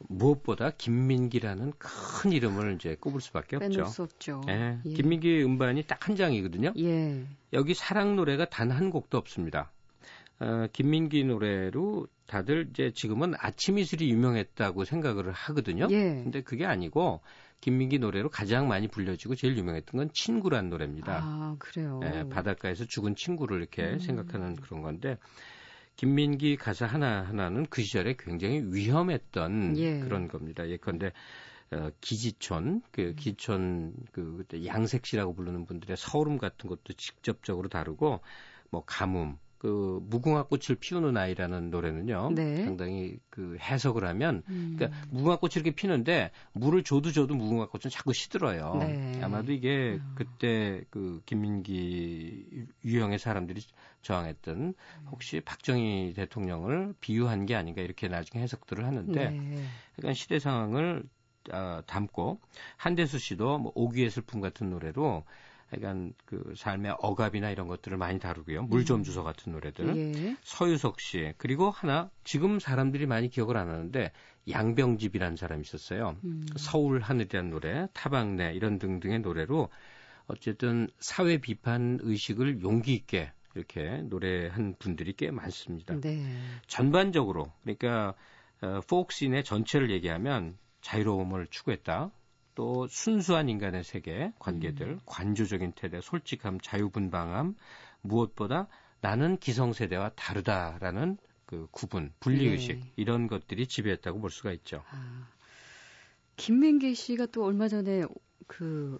무엇보다 0.10 0.72
김민기라는 0.72 1.74
큰 1.80 2.32
이름을 2.32 2.76
이제 2.76 2.96
꼽을 3.00 3.20
수밖에 3.22 3.56
없죠. 3.56 3.86
수 3.86 4.04
없죠. 4.04 4.42
예. 4.48 4.80
예. 4.86 4.94
김민기 4.94 5.44
음반이 5.44 5.84
딱 5.84 6.08
한 6.08 6.16
장이거든요. 6.16 6.74
예. 6.78 7.26
여기 7.54 7.74
사랑 7.74 8.16
노래가 8.16 8.46
단 8.50 8.72
한 8.72 8.90
곡도 8.92 9.18
없습니다. 9.18 9.72
어, 10.40 10.68
김민기 10.72 11.24
노래로 11.24 12.08
다들 12.28 12.68
이제 12.70 12.92
지금은 12.94 13.34
아침 13.40 13.80
이슬이 13.80 14.10
유명했다고 14.10 14.86
생각을 14.86 15.32
하거든요. 15.32 15.88
예. 15.92 16.22
근데 16.24 16.42
그게 16.42 16.66
아니고 16.66 17.22
김민기 17.62 18.00
노래로 18.00 18.30
가장 18.30 18.68
많이 18.68 18.88
불려지고 18.88 19.36
제일 19.36 19.58
유명했던 19.58 19.98
건 19.98 20.10
친구란 20.14 20.70
노래입니다. 20.70 21.22
아, 21.24 21.56
그래요. 21.58 22.00
예, 22.04 22.30
바닷가에서 22.30 22.86
죽은 22.86 23.16
친구를 23.16 23.58
이렇게 23.58 23.94
음. 23.94 24.00
생각하는 24.00 24.56
그런 24.58 24.82
건데 24.82 25.18
김민기 25.96 26.56
가사 26.56 26.86
하나하나는 26.86 27.66
그 27.70 27.82
시절에 27.82 28.16
굉장히 28.20 28.62
위험했던 28.62 29.78
예. 29.78 30.00
그런 30.02 30.28
겁니다. 30.28 30.70
예컨대 30.70 31.12
어, 31.72 31.90
기지촌, 32.00 32.82
그 32.92 33.02
음. 33.02 33.16
기촌 33.18 33.94
그 34.12 34.46
양색시라고 34.66 35.34
부르는 35.34 35.66
분들의 35.66 35.98
서울음 35.98 36.38
같은 36.38 36.70
것도 36.70 36.94
직접적으로 36.96 37.68
다루고 37.68 38.22
뭐 38.70 38.84
가뭄, 38.86 39.38
그 39.58 40.00
무궁화 40.10 40.44
꽃을 40.44 40.78
피우는 40.80 41.18
아이라는 41.18 41.70
노래는요. 41.70 42.32
네. 42.36 42.64
상당히 42.64 43.18
그 43.30 43.58
해석을 43.60 44.06
하면 44.06 44.44
음. 44.50 44.76
그러니까 44.78 45.00
무궁화 45.10 45.38
꽃이 45.38 45.54
이렇게 45.56 45.72
피는데 45.72 46.32
물을 46.54 46.84
줘도 46.84 47.12
줘도 47.12 47.36
무궁화 47.36 47.68
꽃은 47.68 47.90
자꾸 47.90 48.14
시들어요. 48.14 48.76
네. 48.80 49.20
아마도 49.22 49.52
이게 49.52 50.00
음. 50.02 50.14
그때 50.16 50.84
그 50.90 51.22
김민기 51.26 52.68
유형의 52.86 53.20
사람들이 53.20 53.62
저항했던 54.02 54.74
혹시 55.12 55.42
박정희 55.42 56.14
대통령을 56.16 56.94
비유한 57.00 57.46
게 57.46 57.56
아닌가 57.56 57.82
이렇게 57.82 58.08
나중에 58.08 58.44
해석들을 58.44 58.86
하는데 58.86 59.30
네. 59.30 59.64
그러니까 59.96 60.14
시대 60.14 60.40
상황을 60.40 61.04
어, 61.52 61.82
담고 61.86 62.42
한대수 62.76 63.20
씨도 63.20 63.60
뭐 63.60 63.72
오기의 63.76 64.10
슬픔 64.10 64.42
같은 64.42 64.70
노래로 64.70 65.24
약간 65.74 66.14
그 66.26 66.54
삶의 66.56 66.96
억압이나 67.00 67.50
이런 67.50 67.68
것들을 67.68 67.98
많이 67.98 68.20
다루고요. 68.20 68.64
물좀 68.64 69.02
음. 69.02 69.04
주소 69.04 69.24
같은 69.24 69.52
노래들. 69.52 69.98
예. 69.98 70.38
서유석 70.44 71.02
씨. 71.02 71.34
그리고 71.38 71.70
하나 71.70 72.10
지금 72.24 72.60
사람들이 72.60 73.06
많이 73.06 73.30
기억을 73.30 73.58
안 73.58 73.70
하는데 73.70 74.12
양병집이라는 74.50 75.36
사람이 75.36 75.62
있었어요. 75.62 76.18
음. 76.24 76.46
서울 76.56 77.02
하늘이라는 77.02 77.50
노래, 77.50 77.88
타방네 77.94 78.54
이런 78.54 78.80
등등의 78.80 79.20
노래로 79.20 79.70
어쨌든 80.28 80.88
사회 81.00 81.38
비판 81.38 82.00
의식을 82.02 82.62
용기 82.62 82.94
있게 82.94 83.32
이렇게 83.56 84.02
노래한 84.04 84.76
분들이 84.78 85.14
꽤 85.14 85.32
많습니다. 85.32 86.00
네. 86.00 86.22
전반적으로 86.68 87.52
그러니까 87.64 88.14
어, 88.62 88.80
포크신의 88.88 89.44
전체를 89.44 89.92
얘기하면 89.92 90.58
자유로움을 90.82 91.48
추구했다. 91.48 92.12
또 92.58 92.88
순수한 92.88 93.50
인간의 93.50 93.84
세계, 93.84 94.34
관계들, 94.40 94.88
음. 94.88 95.00
관조적인 95.06 95.74
태도, 95.74 96.02
솔직함, 96.02 96.60
자유분방함, 96.60 97.54
무엇보다 98.02 98.68
나는 99.00 99.38
기성세대와 99.38 100.14
다르다라는 100.16 101.20
그 101.46 101.68
구분, 101.70 102.12
분리의식, 102.20 102.80
네. 102.80 102.92
이런 102.96 103.28
것들이 103.28 103.68
지배했다고 103.68 104.20
볼 104.20 104.32
수가 104.32 104.52
있죠. 104.54 104.84
아, 104.90 105.28
김민기 106.36 106.96
씨가 106.96 107.28
또 107.28 107.46
얼마 107.46 107.68
전에 107.68 108.06
그 108.48 108.98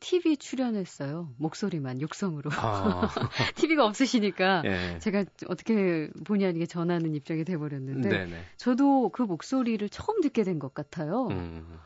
TV 0.00 0.36
출연했어요. 0.36 1.32
목소리만 1.38 2.00
육성으로. 2.00 2.50
아. 2.54 3.08
TV가 3.54 3.86
없으시니까 3.86 4.64
예. 4.66 4.98
제가 4.98 5.24
어떻게 5.46 6.10
본의 6.24 6.48
아니게 6.48 6.66
전하는 6.66 7.14
입장이 7.14 7.44
돼버렸는데 7.44 8.08
네네. 8.08 8.44
저도 8.56 9.10
그 9.10 9.22
목소리를 9.22 9.88
처음 9.88 10.20
듣게 10.20 10.42
된 10.42 10.58
것 10.58 10.74
같아요. 10.74 11.28
음. 11.28 11.78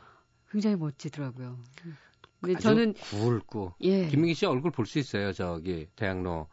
굉장히 0.57 0.77
멋지더라고요. 0.77 1.59
근데 2.41 2.59
저는 2.59 2.95
굵고 2.95 3.75
예. 3.83 4.07
김민기 4.09 4.33
씨 4.35 4.47
얼굴 4.47 4.71
볼 4.71 4.87
수 4.87 4.99
있어요. 4.99 5.35
저기 5.35 5.87
대학로 5.97 6.49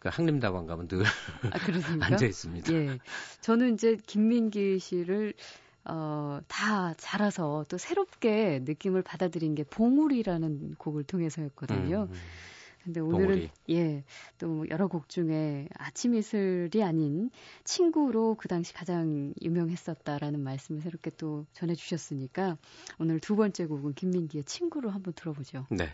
그 0.00 0.08
한림다방 0.12 0.66
가면 0.66 0.88
늘 0.88 1.04
아, 1.04 1.10
앉아 2.00 2.26
있습니다. 2.26 2.72
예. 2.72 2.98
저는 3.42 3.74
이제 3.74 3.96
김민기 4.08 4.80
씨를 4.80 5.34
어, 5.84 6.40
다 6.48 6.94
자라서 6.94 7.64
또 7.68 7.78
새롭게 7.78 8.60
느낌을 8.64 9.02
받아들인 9.02 9.54
게 9.54 9.62
봉우리라는 9.62 10.74
곡을 10.76 11.04
통해서였거든요. 11.04 12.08
음, 12.10 12.12
음. 12.12 12.20
근데 12.84 13.00
오늘은 13.00 13.26
봉우리. 13.26 13.50
예, 13.70 14.04
또뭐 14.38 14.66
여러 14.68 14.88
곡 14.88 15.08
중에 15.08 15.68
아침 15.74 16.14
이슬이 16.14 16.82
아닌 16.82 17.30
친구로 17.64 18.34
그 18.34 18.46
당시 18.46 18.74
가장 18.74 19.32
유명했었다라는 19.42 20.40
말씀을 20.40 20.82
새롭게 20.82 21.10
또 21.16 21.46
전해 21.52 21.74
주셨으니까 21.74 22.58
오늘 22.98 23.20
두 23.20 23.36
번째 23.36 23.66
곡은 23.66 23.94
김민기의 23.94 24.44
친구로 24.44 24.90
한번 24.90 25.14
들어보죠. 25.14 25.66
네. 25.70 25.86
네. 25.86 25.92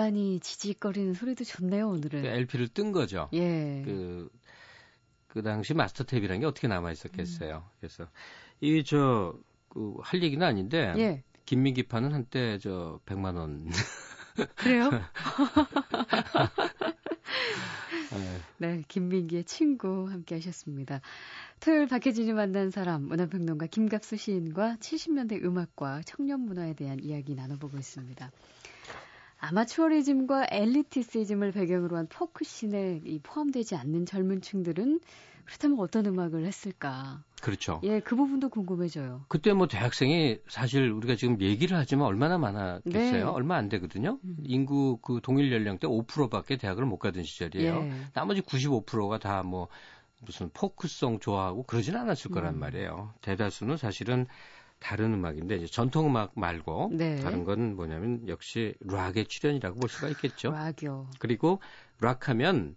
음반이 0.00 0.40
지직거리는 0.40 1.12
소리도 1.14 1.44
좋네요, 1.44 1.88
오늘은. 1.88 2.22
그 2.22 2.26
LP를 2.26 2.68
뜬 2.68 2.92
거죠. 2.92 3.28
예. 3.34 3.82
그, 3.84 4.30
그 5.28 5.42
당시 5.42 5.74
마스터 5.74 6.04
탭이라는 6.04 6.40
게 6.40 6.46
어떻게 6.46 6.68
남아 6.68 6.90
있었겠어요. 6.92 7.56
음. 7.56 7.70
그래서 7.80 8.08
이 8.60 8.82
저, 8.84 9.38
그, 9.68 9.96
할 10.00 10.22
얘기는 10.22 10.44
아닌데. 10.44 10.94
예. 10.96 11.22
김민기 11.44 11.82
파는 11.82 12.12
한때 12.12 12.58
저 12.58 13.00
100만 13.06 13.36
원. 13.36 13.68
그래요? 14.56 14.88
네, 18.58 18.82
김민기의 18.86 19.44
친구 19.44 20.08
함께 20.10 20.36
하셨습니다. 20.36 21.00
토요일 21.58 21.88
박혜진이 21.88 22.32
만난 22.32 22.70
사람, 22.70 23.02
문화평론가 23.02 23.66
김갑수 23.66 24.16
시인과 24.16 24.76
70년대 24.76 25.42
음악과 25.44 26.02
청년 26.04 26.40
문화에 26.40 26.74
대한 26.74 27.00
이야기 27.02 27.34
나눠보고 27.34 27.78
있습니다. 27.78 28.30
아마추어리즘과 29.40 30.46
엘리티시즘을 30.50 31.52
배경으로 31.52 31.96
한 31.96 32.06
포크씬에 32.08 33.00
포함되지 33.22 33.74
않는 33.76 34.06
젊은 34.06 34.40
층들은 34.40 35.00
그렇다면 35.44 35.80
어떤 35.80 36.06
음악을 36.06 36.46
했을까? 36.46 37.24
그렇죠. 37.42 37.80
예, 37.82 37.98
그 38.00 38.14
부분도 38.14 38.50
궁금해져요. 38.50 39.24
그때 39.28 39.52
뭐 39.52 39.66
대학생이 39.66 40.38
사실 40.48 40.90
우리가 40.90 41.16
지금 41.16 41.40
얘기를 41.40 41.76
하지만 41.76 42.06
얼마나 42.06 42.38
많았겠어요? 42.38 43.12
네. 43.12 43.22
얼마 43.22 43.56
안 43.56 43.68
되거든요. 43.70 44.18
음. 44.22 44.36
인구 44.44 44.98
그 45.02 45.20
동일 45.22 45.50
연령대 45.50 45.88
5%밖에 45.88 46.56
대학을 46.56 46.84
못 46.84 46.98
가던 46.98 47.24
시절이에요. 47.24 47.74
예. 47.82 47.92
나머지 48.12 48.42
95%가 48.42 49.18
다 49.18 49.42
뭐 49.42 49.68
무슨 50.20 50.50
포크송 50.52 51.18
좋아하고 51.18 51.62
그러진 51.64 51.96
않았을 51.96 52.30
거란 52.30 52.54
음. 52.54 52.60
말이에요. 52.60 53.14
대다수는 53.22 53.76
사실은 53.78 54.26
다른 54.80 55.14
음악인데 55.14 55.56
이제 55.56 55.66
전통 55.66 56.06
음악 56.06 56.32
말고 56.34 56.90
네. 56.94 57.20
다른 57.20 57.44
건 57.44 57.76
뭐냐면 57.76 58.26
역시 58.28 58.74
락의 58.80 59.26
출연이라고 59.26 59.78
볼 59.78 59.88
수가 59.88 60.08
있겠죠. 60.08 60.50
락이요. 60.50 61.10
그리고 61.18 61.60
락하면 62.00 62.74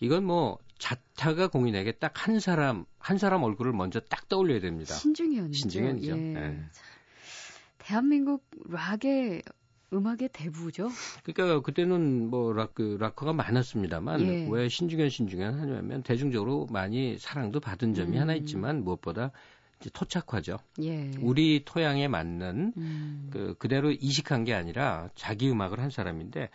이건 0.00 0.24
뭐 0.24 0.58
자타가 0.78 1.48
공인에게 1.48 1.92
딱 1.92 2.26
한 2.26 2.40
사람 2.40 2.84
한 2.98 3.18
사람 3.18 3.42
얼굴을 3.42 3.72
먼저 3.72 4.00
딱 4.00 4.28
떠올려야 4.28 4.60
됩니다. 4.60 4.94
신중현이죠. 4.94 5.52
신중현이죠. 5.52 6.12
예. 6.12 6.14
네. 6.16 6.64
대한민국 7.78 8.44
락의 8.68 9.42
음악의 9.92 10.30
대부죠. 10.32 10.88
그러니까 11.22 11.60
그때는 11.60 12.30
뭐 12.30 12.52
락, 12.52 12.74
그 12.74 12.96
락커가 12.98 13.32
많았습니다만 13.34 14.20
예. 14.22 14.48
왜 14.50 14.68
신중현 14.68 15.10
신중현 15.10 15.58
하냐면 15.58 16.02
대중적으로 16.02 16.66
많이 16.70 17.18
사랑도 17.18 17.60
받은 17.60 17.92
점이 17.94 18.16
음. 18.16 18.22
하나 18.22 18.34
있지만 18.34 18.84
무엇보다 18.84 19.32
토착화죠. 19.90 20.58
예. 20.82 21.10
우리 21.20 21.64
토양에 21.64 22.08
맞는 22.08 22.72
음. 22.76 23.28
그 23.32 23.54
그대로 23.58 23.90
이식한 23.90 24.44
게 24.44 24.54
아니라 24.54 25.08
자기 25.14 25.50
음악을 25.50 25.80
한 25.80 25.90
사람인데 25.90 26.50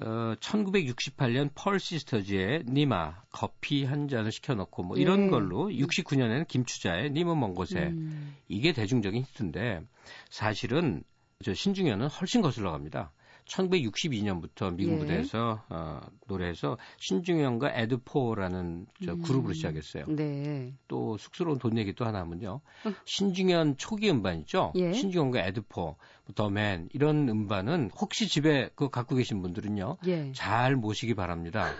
어 0.00 0.34
1968년 0.38 1.50
펄 1.54 1.80
시스터즈의 1.80 2.64
니마 2.68 3.22
커피 3.32 3.84
한 3.84 4.08
잔을 4.08 4.30
시켜놓고 4.30 4.84
뭐 4.84 4.96
이런 4.96 5.26
예. 5.26 5.30
걸로 5.30 5.68
69년에는 5.68 6.46
김추자의 6.46 7.10
님은 7.10 7.38
먼 7.38 7.54
곳에 7.54 7.88
음. 7.88 8.36
이게 8.48 8.72
대중적인 8.72 9.22
히트인데 9.22 9.82
사실은 10.28 11.02
저 11.42 11.54
신중현은 11.54 12.08
훨씬 12.08 12.40
거슬러 12.40 12.70
갑니다. 12.70 13.12
1962년부터 13.50 14.74
미국 14.74 14.92
예. 14.92 14.96
무대에서 14.96 15.62
어, 15.68 16.00
노래해서 16.26 16.78
신중현과 16.98 17.72
에드포라는 17.74 18.86
저 19.04 19.12
음. 19.12 19.22
그룹으로 19.22 19.52
시작했어요. 19.54 20.04
네. 20.08 20.72
또 20.88 21.16
쑥스러운 21.18 21.58
돈 21.58 21.76
얘기 21.76 21.92
또 21.92 22.04
하나 22.04 22.20
하면요. 22.20 22.60
어. 22.84 22.92
신중현 23.04 23.76
초기 23.76 24.10
음반 24.10 24.38
있죠. 24.40 24.72
예. 24.76 24.92
신중현과 24.92 25.40
에드포, 25.40 25.82
뭐 25.82 26.34
더맨 26.34 26.88
이런 26.92 27.28
음반은 27.28 27.90
혹시 28.00 28.28
집에 28.28 28.70
그 28.74 28.88
갖고 28.88 29.16
계신 29.16 29.42
분들은요. 29.42 29.98
예. 30.06 30.32
잘 30.32 30.76
모시기 30.76 31.14
바랍니다. 31.14 31.72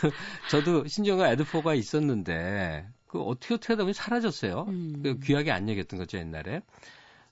그, 0.00 0.10
저도 0.50 0.86
신중현과 0.86 1.30
에드포가 1.32 1.74
있었는데 1.74 2.86
그 3.06 3.22
어떻게 3.22 3.54
어떻게 3.54 3.72
하다 3.72 3.84
보니 3.84 3.94
사라졌어요. 3.94 4.66
음. 4.68 5.00
그 5.02 5.18
귀하게 5.20 5.52
안 5.52 5.68
얘기했던 5.68 5.98
거죠 5.98 6.18
옛날에. 6.18 6.60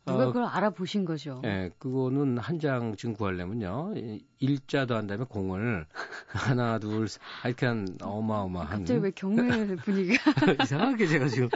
누가 0.04 0.24
어, 0.24 0.26
그걸 0.26 0.44
알아보신 0.44 1.04
거죠? 1.04 1.40
예, 1.44 1.70
그거는 1.78 2.36
한 2.38 2.58
장 2.58 2.96
지금 2.96 3.14
구하려면요. 3.14 3.94
일자 4.40 4.84
도 4.86 4.94
한 4.96 5.06
다음에 5.06 5.24
공을 5.24 5.86
하나, 6.26 6.78
둘, 6.80 7.06
하여튼 7.42 7.96
어마어마한. 8.00 8.68
갑자기 8.80 9.00
왜 9.00 9.10
경매 9.12 9.76
분위기가. 9.84 10.32
이상하게 10.62 11.06
제가 11.06 11.28
지금 11.28 11.48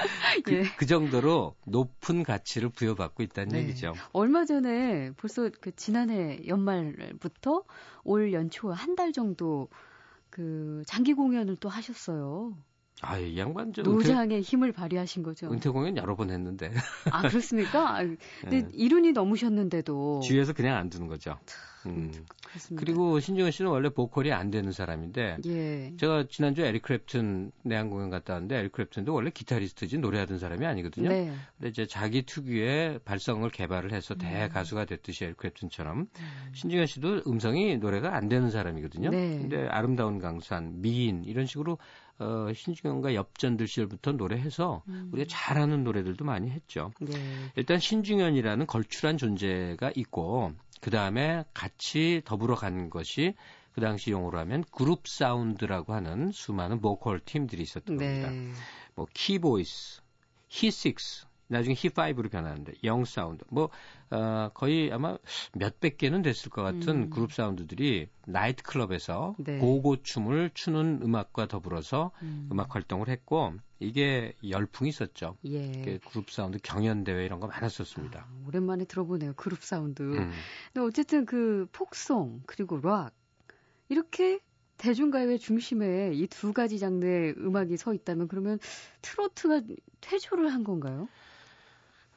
그, 0.45 0.53
예. 0.55 0.63
그, 0.79 0.87
정도로 0.87 1.57
높은 1.67 2.23
가치를 2.23 2.69
부여받고 2.69 3.25
있다는 3.25 3.53
네. 3.53 3.63
얘기죠. 3.63 3.95
얼마 4.13 4.45
전에 4.45 5.11
벌써 5.17 5.51
그 5.61 5.75
지난해 5.75 6.41
연말부터 6.47 7.65
올 8.05 8.33
연초 8.33 8.71
한 8.73 8.95
달 8.97 9.13
정도 9.13 9.69
그 10.31 10.83
장기 10.87 11.15
공연을 11.15 11.57
또 11.57 11.69
하셨어요. 11.69 12.57
아, 13.03 13.19
이 13.19 13.37
양반 13.37 13.73
좀 13.73 13.85
노장의 13.85 14.39
은퇴, 14.39 14.41
힘을 14.41 14.73
발휘하신 14.73 15.23
거죠. 15.23 15.51
은퇴 15.51 15.69
공연 15.69 15.97
여러 15.97 16.17
번 16.17 16.31
했는데. 16.31 16.71
아 17.13 17.29
그렇습니까? 17.29 17.99
아, 17.99 18.03
근데 18.03 18.63
네. 18.63 18.69
이른이 18.73 19.13
넘으셨는데도 19.13 20.21
주위에서 20.21 20.55
그냥 20.55 20.77
안 20.77 20.89
두는 20.89 21.07
거죠. 21.07 21.39
음. 21.85 22.11
그렇습니다. 22.47 22.85
그리고 22.85 23.21
신정은 23.21 23.51
씨는 23.51 23.71
원래 23.71 23.89
보컬이 23.91 24.33
안 24.33 24.51
되는 24.51 24.73
사람인데 24.73 25.39
예. 25.47 25.93
제가 25.99 26.25
지난주 26.29 26.63
에릭 26.63 26.83
크랩튼 26.83 27.53
내한 27.63 27.91
공연 27.91 28.11
갔다 28.11 28.35
왔는데 28.35 28.57
에릭 28.57 28.73
크랩튼도 28.73 29.13
원래 29.13 29.31
기타리스트지 29.31 29.99
노래하던 29.99 30.39
사람이 30.39 30.65
아니거든요. 30.65 31.09
네. 31.09 31.33
근데 31.59 31.69
이제 31.69 31.87
자기 31.87 32.25
특유의 32.25 33.01
발성을 33.05 33.49
개발을 33.51 33.93
해서 33.93 34.15
음. 34.15 34.19
대 34.19 34.49
가수가 34.49 34.87
됐듯이 34.87 35.25
에릭 35.25 35.37
크랩튼처럼 35.37 35.97
음. 35.97 36.09
신정현 36.55 36.87
씨도 36.87 37.23
음성이 37.27 37.77
노래가 37.77 38.17
안 38.17 38.29
되는 38.29 38.51
사람이거든요. 38.51 39.11
네. 39.11 39.39
근데 39.39 39.67
아름다운 39.69 40.19
강산, 40.19 40.81
미인 40.81 41.25
이런 41.25 41.47
식으로 41.47 41.79
어, 42.19 42.49
신중현과 42.55 43.15
엽전들 43.15 43.67
시절부터 43.67 44.13
노래해서 44.13 44.83
음. 44.89 45.11
우리가 45.13 45.29
잘하는 45.29 45.85
노래들도 45.85 46.25
많이 46.25 46.51
했죠. 46.51 46.93
네. 47.01 47.13
일단 47.57 47.79
신중현이라는 47.79 48.67
걸출한 48.67 49.19
존재가 49.19 49.93
있고 49.97 50.53
그 50.81 50.91
다음에 50.91 51.45
같이 51.53 52.23
더불어 52.25 52.55
간 52.55 52.91
것이 52.91 53.35
그 53.75 53.81
당시 53.83 54.11
용어로 54.11 54.39
하면 54.39 54.65
그룹 54.71 55.07
사운드라고 55.07 55.93
하는 55.93 56.33
수많은 56.33 56.81
보컬 56.81 57.21
팀들이 57.21 57.63
있었던 57.63 57.97
네. 57.99 58.23
겁니다. 58.23 58.59
뭐 58.95 59.07
키보이스, 59.13 60.01
히식스, 60.49 61.26
나중에 61.49 61.75
히5로 61.75 62.31
변하는데 62.31 62.73
영 62.85 63.05
사운드 63.05 63.45
뭐 63.51 63.71
어, 64.11 64.51
거의 64.55 64.93
아마 64.93 65.17
몇백 65.55 65.99
개는 65.99 66.23
됐을 66.23 66.51
것 66.51 66.63
같은 66.63 66.89
음. 66.89 67.11
그룹 67.11 67.33
사운드들이 67.33 68.09
나이트 68.27 68.63
클럽에서 68.63 69.35
네. 69.39 69.59
고고 69.59 70.03
춤을 70.03 70.51
추는 70.55 71.01
음악과 71.03 71.47
더불어서 71.47 72.11
음. 72.23 72.49
악 72.59 72.75
활동을 72.75 73.09
했고 73.09 73.55
이게 73.79 74.33
열풍이 74.49 74.89
있었죠. 74.89 75.37
예. 75.47 75.99
그룹 76.11 76.31
사운드 76.31 76.59
경연 76.63 77.05
대회 77.05 77.25
이런 77.25 77.41
거 77.41 77.47
많았었습니다. 77.47 78.21
아, 78.29 78.47
오랜만에 78.47 78.85
들어보네요. 78.85 79.35
그룹 79.35 79.63
사운드. 79.63 80.03
음. 80.03 80.33
근데 80.73 80.87
어쨌든 80.87 81.27
그 81.27 81.67
포크송 81.73 82.43
그리고 82.47 82.81
락 82.81 83.13
이렇게 83.89 84.41
대중가요의 84.79 85.39
중심에 85.39 86.13
이 86.15 86.27
두 86.27 86.53
가지 86.53 86.79
장르의 86.79 87.35
음악이 87.39 87.77
서 87.77 87.95
있다면 87.95 88.29
그러면 88.29 88.59
트로트가 89.03 89.63
퇴조를 90.01 90.53
한 90.53 90.65
건가요? 90.65 91.09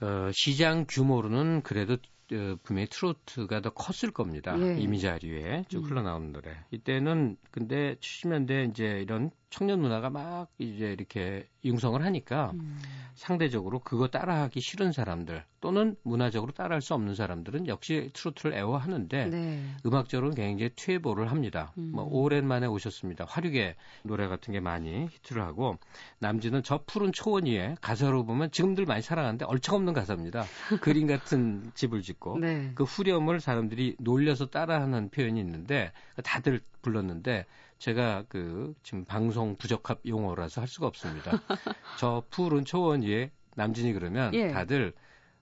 어, 0.01 0.31
시장 0.33 0.85
규모로는 0.87 1.61
그래도 1.61 1.97
어, 2.31 2.57
분명히 2.63 2.87
트로트가 2.89 3.61
더 3.61 3.71
컸을 3.71 4.13
겁니다. 4.13 4.55
예. 4.59 4.79
이미자 4.79 5.27
이래 5.27 5.65
쭉 5.67 5.79
음. 5.79 5.83
흘러나오는 5.89 6.31
노래. 6.31 6.51
이때는 6.71 7.37
근데 7.51 7.95
70년대 7.95 8.69
이제 8.69 8.99
이런 9.01 9.31
청년 9.49 9.81
문화가 9.81 10.09
막 10.09 10.49
이제 10.59 10.91
이렇게 10.91 11.47
융성을 11.65 12.03
하니까 12.03 12.51
음. 12.53 12.79
상대적으로 13.15 13.79
그거 13.79 14.07
따라하기 14.07 14.61
싫은 14.61 14.93
사람들 14.93 15.43
또는 15.59 15.97
문화적으로 16.03 16.53
따라할 16.53 16.81
수 16.81 16.93
없는 16.93 17.15
사람들은 17.15 17.67
역시 17.67 18.11
트로트를 18.13 18.53
애워하는데 18.53 19.25
네. 19.25 19.61
음악적으로는 19.85 20.35
굉장히 20.35 20.71
퇴보를 20.75 21.29
합니다. 21.29 21.73
음. 21.77 21.91
뭐 21.93 22.05
오랜만에 22.05 22.67
오셨습니다. 22.67 23.25
화류계 23.27 23.75
노래 24.03 24.27
같은 24.27 24.53
게 24.53 24.61
많이 24.61 25.07
히트를 25.11 25.41
하고 25.41 25.77
남진은 26.19 26.63
저 26.63 26.83
푸른 26.85 27.11
초원 27.11 27.45
위에 27.45 27.75
가사로 27.81 28.25
보면 28.25 28.51
지금들 28.51 28.85
많이 28.85 29.01
사랑하는데 29.01 29.43
얼척없는 29.45 29.93
가사입니다. 29.93 30.45
그림 30.81 31.07
같은 31.07 31.71
집을 31.73 32.03
짓고 32.03 32.39
네. 32.39 32.71
그 32.75 32.83
후렴을 32.83 33.41
사람들이 33.41 33.97
놀려서 33.99 34.45
따라하는 34.45 35.09
표현이 35.09 35.39
있는데 35.41 35.91
다들 36.23 36.61
불렀는데 36.81 37.45
제가 37.79 38.25
그 38.27 38.73
지금 38.83 39.05
방송 39.05 39.55
부적합 39.55 40.01
용어라서 40.05 40.61
할 40.61 40.67
수가 40.67 40.87
없습니다. 40.87 41.31
저 41.97 42.23
푸른 42.29 42.65
초원 42.65 43.01
위에 43.01 43.31
남진이 43.55 43.93
그러면 43.93 44.33
예. 44.33 44.49
다들 44.49 44.93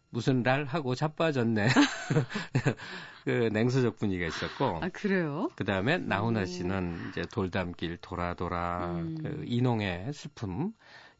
무슨 0.09 0.43
날 0.43 0.65
하고 0.65 0.95
자빠졌네. 0.95 1.67
그 3.25 3.49
냉소적 3.51 3.97
분위기가 3.97 4.27
있었고. 4.27 4.79
아, 4.81 4.89
그래요? 4.89 5.51
그 5.55 5.65
다음에 5.65 5.97
나훈아 5.97 6.45
씨는 6.45 7.09
이제 7.09 7.23
돌담길 7.31 7.97
돌아 7.97 8.33
돌아, 8.33 8.85
음. 8.95 9.17
그 9.21 9.43
이농의 9.45 10.13
슬픔, 10.13 10.71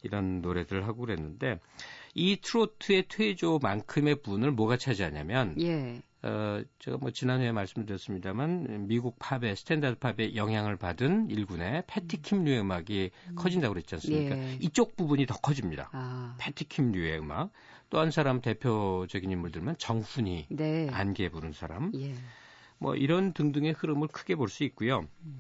이런 0.03 0.41
노래들을 0.41 0.87
하고 0.87 1.01
그랬는데, 1.01 1.59
이 2.13 2.39
트로트의 2.41 3.07
퇴조만큼의 3.09 4.21
분을 4.21 4.51
뭐가 4.51 4.77
차지하냐면, 4.77 5.59
예. 5.61 6.01
어, 6.23 6.61
제가 6.79 6.97
뭐 6.97 7.11
지난해에 7.11 7.51
말씀드렸습니다만 7.51 8.87
미국 8.87 9.17
팝의 9.19 9.55
스탠다드 9.55 9.97
팝의 9.99 10.35
영향을 10.35 10.75
받은 10.75 11.29
일군의 11.29 11.83
패티킴류의 11.87 12.59
음악이 12.61 13.11
음. 13.29 13.35
커진다고 13.35 13.73
그랬지 13.73 13.95
않습니까? 13.95 14.37
예. 14.37 14.57
이쪽 14.59 14.95
부분이 14.95 15.25
더 15.27 15.35
커집니다. 15.35 15.89
아. 15.93 16.35
패티킴류의 16.39 17.19
음악. 17.19 17.51
또 17.89 17.99
한 17.99 18.11
사람 18.11 18.41
대표적인 18.41 19.31
인물들만 19.31 19.77
정훈이 19.77 20.47
네. 20.49 20.89
안개 20.91 21.29
부른 21.29 21.53
사람. 21.53 21.91
예. 21.95 22.15
뭐 22.79 22.95
이런 22.95 23.31
등등의 23.33 23.73
흐름을 23.73 24.09
크게 24.09 24.35
볼 24.35 24.49
수 24.49 24.63
있고요. 24.65 25.07
음. 25.23 25.39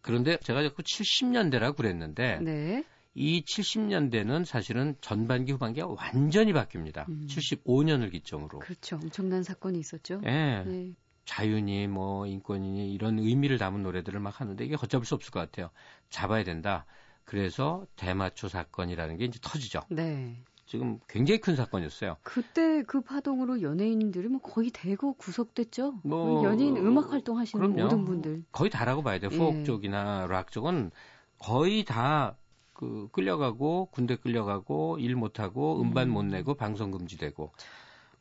그런데 0.00 0.36
제가 0.38 0.62
자꾸 0.62 0.82
70년대라고 0.82 1.76
그랬는데 1.76 2.38
네. 2.42 2.84
이 3.20 3.42
70년대는 3.42 4.46
사실은 4.46 4.96
전반기 5.02 5.52
후반기가 5.52 5.86
완전히 5.88 6.54
바뀝니다. 6.54 7.06
음. 7.10 7.26
75년을 7.28 8.10
기점으로. 8.10 8.60
그렇죠. 8.60 8.96
엄청난 8.96 9.42
사건이 9.42 9.78
있었죠. 9.78 10.22
예. 10.24 10.64
네. 10.66 10.94
자유니 11.26 11.86
뭐 11.86 12.26
인권이니 12.26 12.92
이런 12.94 13.18
의미를 13.18 13.58
담은 13.58 13.82
노래들을 13.82 14.18
막 14.20 14.40
하는데 14.40 14.64
이게 14.64 14.74
걷잡을 14.74 15.04
수 15.04 15.14
없을 15.14 15.30
것 15.32 15.40
같아요. 15.40 15.68
잡아야 16.08 16.44
된다. 16.44 16.86
그래서 17.24 17.86
대마초 17.96 18.48
사건이라는 18.48 19.18
게 19.18 19.26
이제 19.26 19.38
터지죠. 19.42 19.82
네. 19.90 20.42
지금 20.64 20.98
굉장히 21.06 21.40
큰 21.40 21.56
사건이었어요. 21.56 22.16
그때 22.22 22.82
그 22.84 23.02
파동으로 23.02 23.60
연예인들이 23.60 24.28
뭐 24.28 24.40
거의 24.40 24.70
대거 24.70 25.12
구속됐죠. 25.12 26.00
뭐 26.04 26.42
연예인 26.44 26.76
음악 26.78 27.12
활동하시는 27.12 27.74
그럼요. 27.74 27.82
모든 27.82 28.04
분들 28.06 28.44
거의 28.50 28.70
다라고 28.70 29.02
봐야 29.02 29.18
돼요. 29.18 29.30
포크 29.30 29.58
예. 29.58 29.64
쪽이나 29.64 30.26
락 30.26 30.50
쪽은 30.50 30.90
거의 31.38 31.84
다 31.84 32.36
그 32.80 33.08
끌려가고 33.12 33.88
군대 33.92 34.16
끌려가고 34.16 34.96
일 34.98 35.14
못하고 35.14 35.82
음반 35.82 36.08
못 36.08 36.22
음. 36.22 36.28
내고 36.28 36.54
방송 36.54 36.90
금지되고 36.90 37.52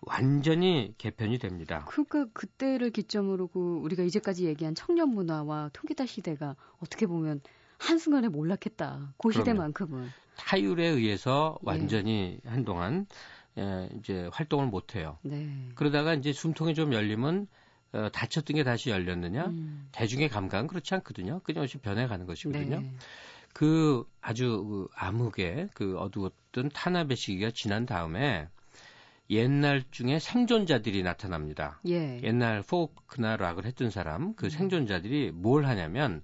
완전히 0.01 0.93
개편이 0.97 1.39
됩니다. 1.39 1.85
그러니까 1.87 2.25
그때를 2.33 2.91
기점으로 2.91 3.47
그 3.47 3.79
우리가 3.81 4.03
이제까지 4.03 4.45
얘기한 4.45 4.75
청년 4.75 5.09
문화와 5.09 5.69
통기타 5.71 6.05
시대가 6.05 6.57
어떻게 6.79 7.05
보면 7.05 7.39
한순간에 7.77 8.27
몰락했다. 8.27 9.13
그 9.17 9.31
시대만큼은 9.31 10.09
타율에 10.35 10.87
의해서 10.87 11.57
예. 11.61 11.65
완전히 11.65 12.39
예. 12.45 12.49
한동안 12.49 13.07
예, 13.57 13.89
이제 13.97 14.29
활동을 14.33 14.67
못 14.67 14.95
해요. 14.95 15.17
네. 15.21 15.69
그러다가 15.75 16.13
이제 16.15 16.33
숨통이 16.33 16.75
좀 16.75 16.91
열리면 16.91 17.47
어, 17.93 18.09
다쳤던 18.11 18.55
게 18.55 18.63
다시 18.65 18.89
열렸느냐? 18.89 19.45
음. 19.47 19.87
대중의 19.93 20.27
감각은 20.27 20.67
그렇지 20.67 20.93
않거든요. 20.95 21.39
끊임없이 21.43 21.77
변해가는 21.77 22.25
것이거든요. 22.25 22.81
네. 22.81 22.93
그 23.53 24.05
아주 24.21 24.63
그 24.63 24.87
암흑의 24.95 25.69
그 25.73 25.97
어두웠던 25.97 26.69
탄압의 26.73 27.17
시기가 27.17 27.51
지난 27.51 27.85
다음에 27.85 28.47
옛날 29.29 29.83
중에 29.91 30.17
생존자들이 30.19 31.03
나타납니다. 31.03 31.79
예. 31.87 32.19
옛날 32.23 32.63
포크나 32.63 33.37
락을 33.37 33.65
했던 33.65 33.91
사람, 33.91 34.33
그 34.33 34.47
음. 34.47 34.49
생존자들이 34.49 35.31
뭘 35.33 35.65
하냐면 35.65 36.23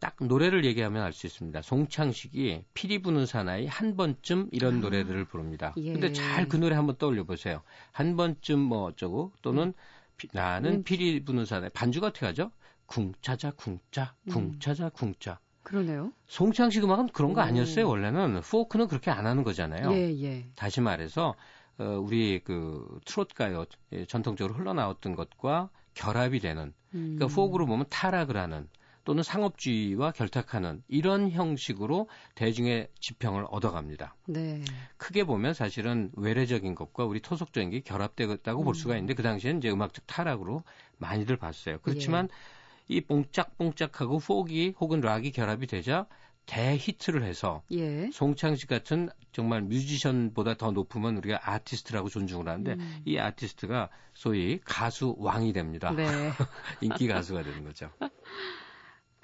딱 0.00 0.16
노래를 0.20 0.66
얘기하면 0.66 1.02
알 1.02 1.12
수 1.12 1.26
있습니다. 1.26 1.62
송창식이 1.62 2.64
피리 2.74 3.00
부는 3.00 3.24
사나이 3.24 3.66
한 3.66 3.96
번쯤 3.96 4.50
이런 4.52 4.76
아. 4.76 4.80
노래들을 4.80 5.24
부릅니다. 5.24 5.72
예. 5.78 5.92
근데 5.92 6.12
잘 6.12 6.48
그 6.48 6.56
노래 6.56 6.76
한번 6.76 6.96
떠올려 6.96 7.24
보세요. 7.24 7.62
한 7.92 8.16
번쯤 8.16 8.58
뭐 8.58 8.84
어쩌고 8.84 9.32
또는 9.40 9.68
음. 9.68 9.72
피, 10.18 10.28
나는 10.32 10.72
음. 10.74 10.82
피리 10.84 11.24
부는 11.24 11.46
사나이 11.46 11.70
반주가 11.70 12.08
어떻게 12.08 12.26
하죠? 12.26 12.50
쿵짜자 12.86 13.52
쿵짜 13.52 14.14
쿵짜자 14.28 14.90
쿵짜 14.90 15.40
그러네요. 15.66 16.12
송창식 16.28 16.84
음악은 16.84 17.08
그런 17.08 17.32
거 17.32 17.40
아니었어요. 17.40 17.88
원래는 17.88 18.40
포크는 18.42 18.86
그렇게 18.86 19.10
안 19.10 19.26
하는 19.26 19.42
거잖아요. 19.42 19.92
예, 19.94 20.14
예. 20.22 20.46
다시 20.54 20.80
말해서 20.80 21.34
어, 21.78 21.84
우리 21.84 22.38
그 22.44 23.00
트롯 23.04 23.34
가요 23.34 23.64
예, 23.90 24.04
전통적으로 24.04 24.54
흘러나왔던 24.54 25.16
것과 25.16 25.70
결합이 25.94 26.38
되는 26.38 26.72
그러니까 26.92 27.26
음. 27.26 27.28
포크로 27.34 27.66
보면 27.66 27.86
타락을 27.90 28.36
하는 28.36 28.68
또는 29.02 29.24
상업주의와 29.24 30.12
결탁하는 30.12 30.84
이런 30.86 31.30
형식으로 31.30 32.08
대중의 32.36 32.88
지평을 33.00 33.46
얻어갑니다. 33.50 34.14
네. 34.26 34.62
크게 34.98 35.24
보면 35.24 35.52
사실은 35.52 36.12
외래적인 36.16 36.76
것과 36.76 37.04
우리 37.04 37.20
토속적인 37.20 37.70
게 37.70 37.80
결합되었다고 37.80 38.62
음. 38.62 38.64
볼 38.64 38.74
수가 38.76 38.94
있는데 38.94 39.14
그 39.14 39.24
당시에는 39.24 39.58
이제 39.58 39.70
음악적 39.70 40.06
타락으로 40.06 40.62
많이들 40.98 41.36
봤어요. 41.36 41.78
그렇지만 41.82 42.28
예. 42.30 42.55
이 42.88 43.00
뽕짝뽕짝하고 43.00 44.18
포기 44.18 44.74
혹은 44.78 45.00
락이 45.00 45.32
결합이 45.32 45.66
되자 45.66 46.06
대히트를 46.46 47.24
해서 47.24 47.62
예. 47.72 48.08
송창식 48.12 48.68
같은 48.68 49.08
정말 49.32 49.62
뮤지션보다 49.62 50.54
더 50.54 50.70
높으면 50.70 51.16
우리가 51.16 51.40
아티스트라고 51.42 52.08
존중을 52.08 52.48
하는데 52.48 52.74
음. 52.74 53.02
이 53.04 53.18
아티스트가 53.18 53.90
소위 54.14 54.60
가수 54.64 55.16
왕이 55.18 55.52
됩니다. 55.52 55.90
네. 55.90 56.06
인기 56.80 57.08
가수가 57.08 57.42
되는 57.42 57.64
거죠. 57.64 57.90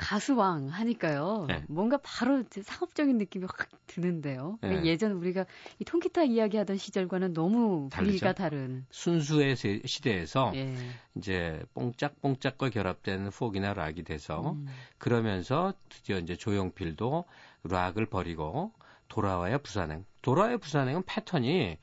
가수왕 0.03 0.69
하니까요. 0.69 1.47
네. 1.49 1.63
뭔가 1.69 1.99
바로 2.03 2.43
상업적인 2.51 3.19
느낌이 3.19 3.47
확 3.47 3.69
드는데요. 3.87 4.59
네. 4.63 4.85
예전 4.85 5.13
우리가 5.13 5.47
이 5.79 5.85
통기타 5.85 6.25
이야기하던 6.25 6.77
시절과는 6.77 7.33
너무 7.33 7.89
분위기가 7.91 8.33
다른 8.33 8.85
순수의 8.91 9.57
시대에서 9.85 10.53
예. 10.55 10.75
이제 11.15 11.63
뽕짝뽕짝과 11.75 12.71
결합된 12.71 13.31
포기나 13.31 13.75
락이 13.75 14.03
돼서 14.03 14.53
음. 14.53 14.67
그러면서 14.99 15.73
드디어 15.89 16.19
이제 16.19 16.37
조용필도 16.37 17.25
락을 17.65 18.07
버리고 18.07 18.73
돌아와야 19.09 19.59
부산행. 19.59 20.05
돌아와야 20.23 20.57
부산행은 20.57 21.03
패턴이 21.07 21.79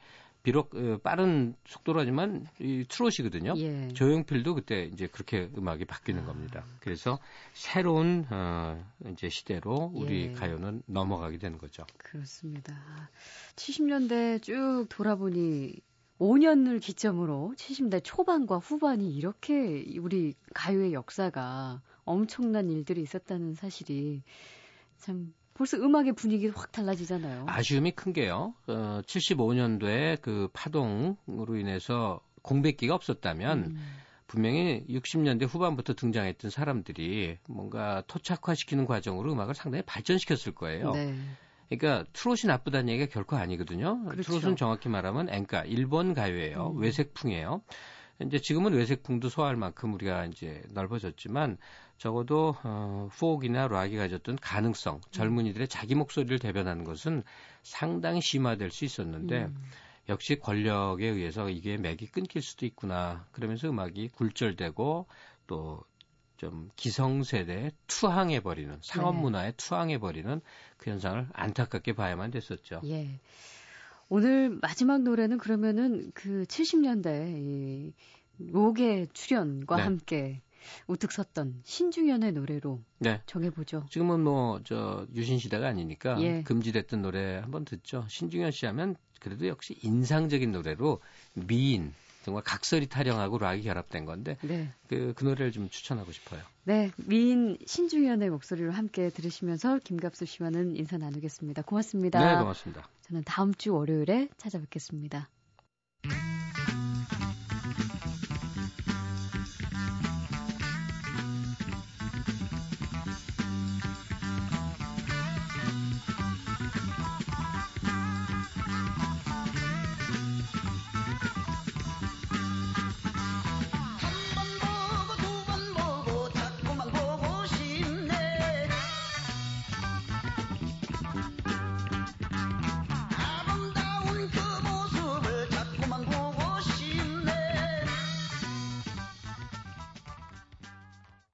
비록 0.49 0.73
어, 0.73 0.97
빠른 1.03 1.53
속도라지만 1.67 2.47
이 2.59 2.83
트롯이거든요. 2.89 3.53
예. 3.57 3.89
조용필도 3.89 4.55
그때 4.55 4.85
이제 4.91 5.05
그렇게 5.05 5.47
음악이 5.55 5.85
바뀌는 5.85 6.23
아. 6.23 6.25
겁니다. 6.25 6.65
그래서 6.79 7.19
새로운 7.53 8.25
어, 8.31 8.83
이제 9.11 9.29
시대로 9.29 9.91
우리 9.93 10.29
예. 10.29 10.33
가요는 10.33 10.81
넘어가게 10.87 11.37
되는 11.37 11.59
거죠. 11.59 11.85
그렇습니다. 11.99 12.75
70년대 13.57 14.41
쭉 14.41 14.87
돌아보니 14.89 15.75
5년을 16.17 16.81
기점으로 16.81 17.53
70대 17.55 18.01
초반과 18.03 18.57
후반이 18.57 19.13
이렇게 19.15 19.85
우리 19.99 20.33
가요의 20.55 20.93
역사가 20.93 21.83
엄청난 22.05 22.71
일들이 22.71 23.03
있었다는 23.03 23.53
사실이 23.53 24.23
참 24.97 25.31
벌써 25.59 25.75
음악의 25.75 26.13
분위기가 26.13 26.57
확 26.57 26.71
달라지잖아요. 26.71 27.43
아쉬움이 27.45 27.91
큰 27.91 28.13
게요. 28.13 28.53
어, 28.67 29.01
75년도에 29.05 30.21
그 30.21 30.47
파동으로 30.53 31.57
인해서 31.57 32.21
공백기가 32.41 32.95
없었다면 32.95 33.57
음. 33.65 33.77
분명히 34.25 34.85
60년대 34.87 35.45
후반부터 35.49 35.95
등장했던 35.95 36.49
사람들이 36.49 37.39
뭔가 37.49 38.03
토착화시키는 38.07 38.85
과정으로 38.85 39.33
음악을 39.33 39.53
상당히 39.53 39.83
발전시켰을 39.85 40.55
거예요. 40.55 40.93
네. 40.93 41.13
그러니까 41.67 42.09
트롯이 42.13 42.43
나쁘다는 42.45 42.87
얘기가 42.87 43.11
결코 43.11 43.35
아니거든요. 43.35 44.05
그렇죠. 44.05 44.39
트롯은 44.39 44.55
정확히 44.55 44.87
말하면 44.87 45.27
엔카 45.29 45.65
일본 45.65 46.13
가요예요. 46.13 46.71
음. 46.77 46.81
외색풍이에요. 46.81 47.61
이제 48.25 48.39
지금은 48.39 48.73
외색풍도 48.73 49.29
소화할 49.29 49.55
만큼 49.55 49.93
우리가 49.93 50.25
이제 50.25 50.61
넓어졌지만 50.71 51.57
적어도 51.97 52.55
어, 52.63 53.09
포옥이나 53.17 53.67
락이 53.67 53.97
가졌던 53.97 54.37
가능성, 54.41 55.01
젊은이들의 55.11 55.67
자기 55.67 55.95
목소리를 55.95 56.39
대변하는 56.39 56.83
것은 56.83 57.23
상당히 57.63 58.21
심화될 58.21 58.71
수 58.71 58.85
있었는데 58.85 59.45
음. 59.45 59.55
역시 60.09 60.39
권력에 60.39 61.07
의해서 61.07 61.49
이게 61.49 61.77
맥이 61.77 62.07
끊길 62.07 62.41
수도 62.41 62.65
있구나. 62.65 63.25
그러면서 63.31 63.69
음악이 63.69 64.09
굴절되고 64.09 65.07
또 65.47 65.89
좀 66.39 66.71
기성세대에 66.77 67.71
투항해버리는 67.87 68.79
상업 68.81 69.15
네. 69.15 69.21
문화에 69.21 69.51
투항해버리는 69.57 70.39
그 70.77 70.89
현상을 70.89 71.27
안타깝게 71.33 71.93
봐야만 71.93 72.31
됐었죠. 72.31 72.79
예. 72.85 73.19
오늘 74.09 74.57
마지막 74.61 75.01
노래는 75.01 75.37
그러면은 75.37 76.11
그 76.13 76.43
70년대 76.47 77.37
이 77.37 77.93
록의 78.39 79.07
출연과 79.13 79.77
네. 79.77 79.83
함께 79.83 80.41
우뚝 80.87 81.11
섰던 81.11 81.61
신중현의 81.63 82.33
노래로 82.33 82.81
네. 82.99 83.21
정해보죠. 83.25 83.85
지금은 83.89 84.21
뭐 84.21 84.59
저 84.63 85.05
유신 85.15 85.39
시대가 85.39 85.67
아니니까 85.67 86.21
예. 86.21 86.43
금지됐던 86.43 87.01
노래 87.01 87.37
한번 87.37 87.65
듣죠. 87.65 88.05
신중현 88.07 88.51
씨 88.51 88.65
하면 88.65 88.95
그래도 89.19 89.47
역시 89.47 89.77
인상적인 89.83 90.51
노래로 90.51 91.01
미인 91.33 91.93
정말 92.23 92.43
각설이 92.43 92.87
타령하고 92.87 93.37
락이 93.37 93.63
결합된 93.63 94.05
건데 94.05 94.37
네. 94.41 94.69
그, 94.87 95.13
그 95.15 95.23
노래를 95.23 95.51
좀 95.51 95.69
추천하고 95.69 96.11
싶어요. 96.11 96.41
네, 96.63 96.91
미인 96.97 97.57
신중현의 97.65 98.29
목소리로 98.29 98.71
함께 98.71 99.09
들으시면서 99.09 99.79
김갑수 99.83 100.25
씨와는 100.25 100.75
인사 100.75 100.97
나누겠습니다. 100.97 101.63
고맙습니다. 101.63 102.19
네, 102.19 102.39
고맙습니다. 102.39 102.87
저는 103.01 103.23
다음 103.25 103.53
주 103.53 103.73
월요일에 103.73 104.29
찾아뵙겠습니다. 104.37 105.29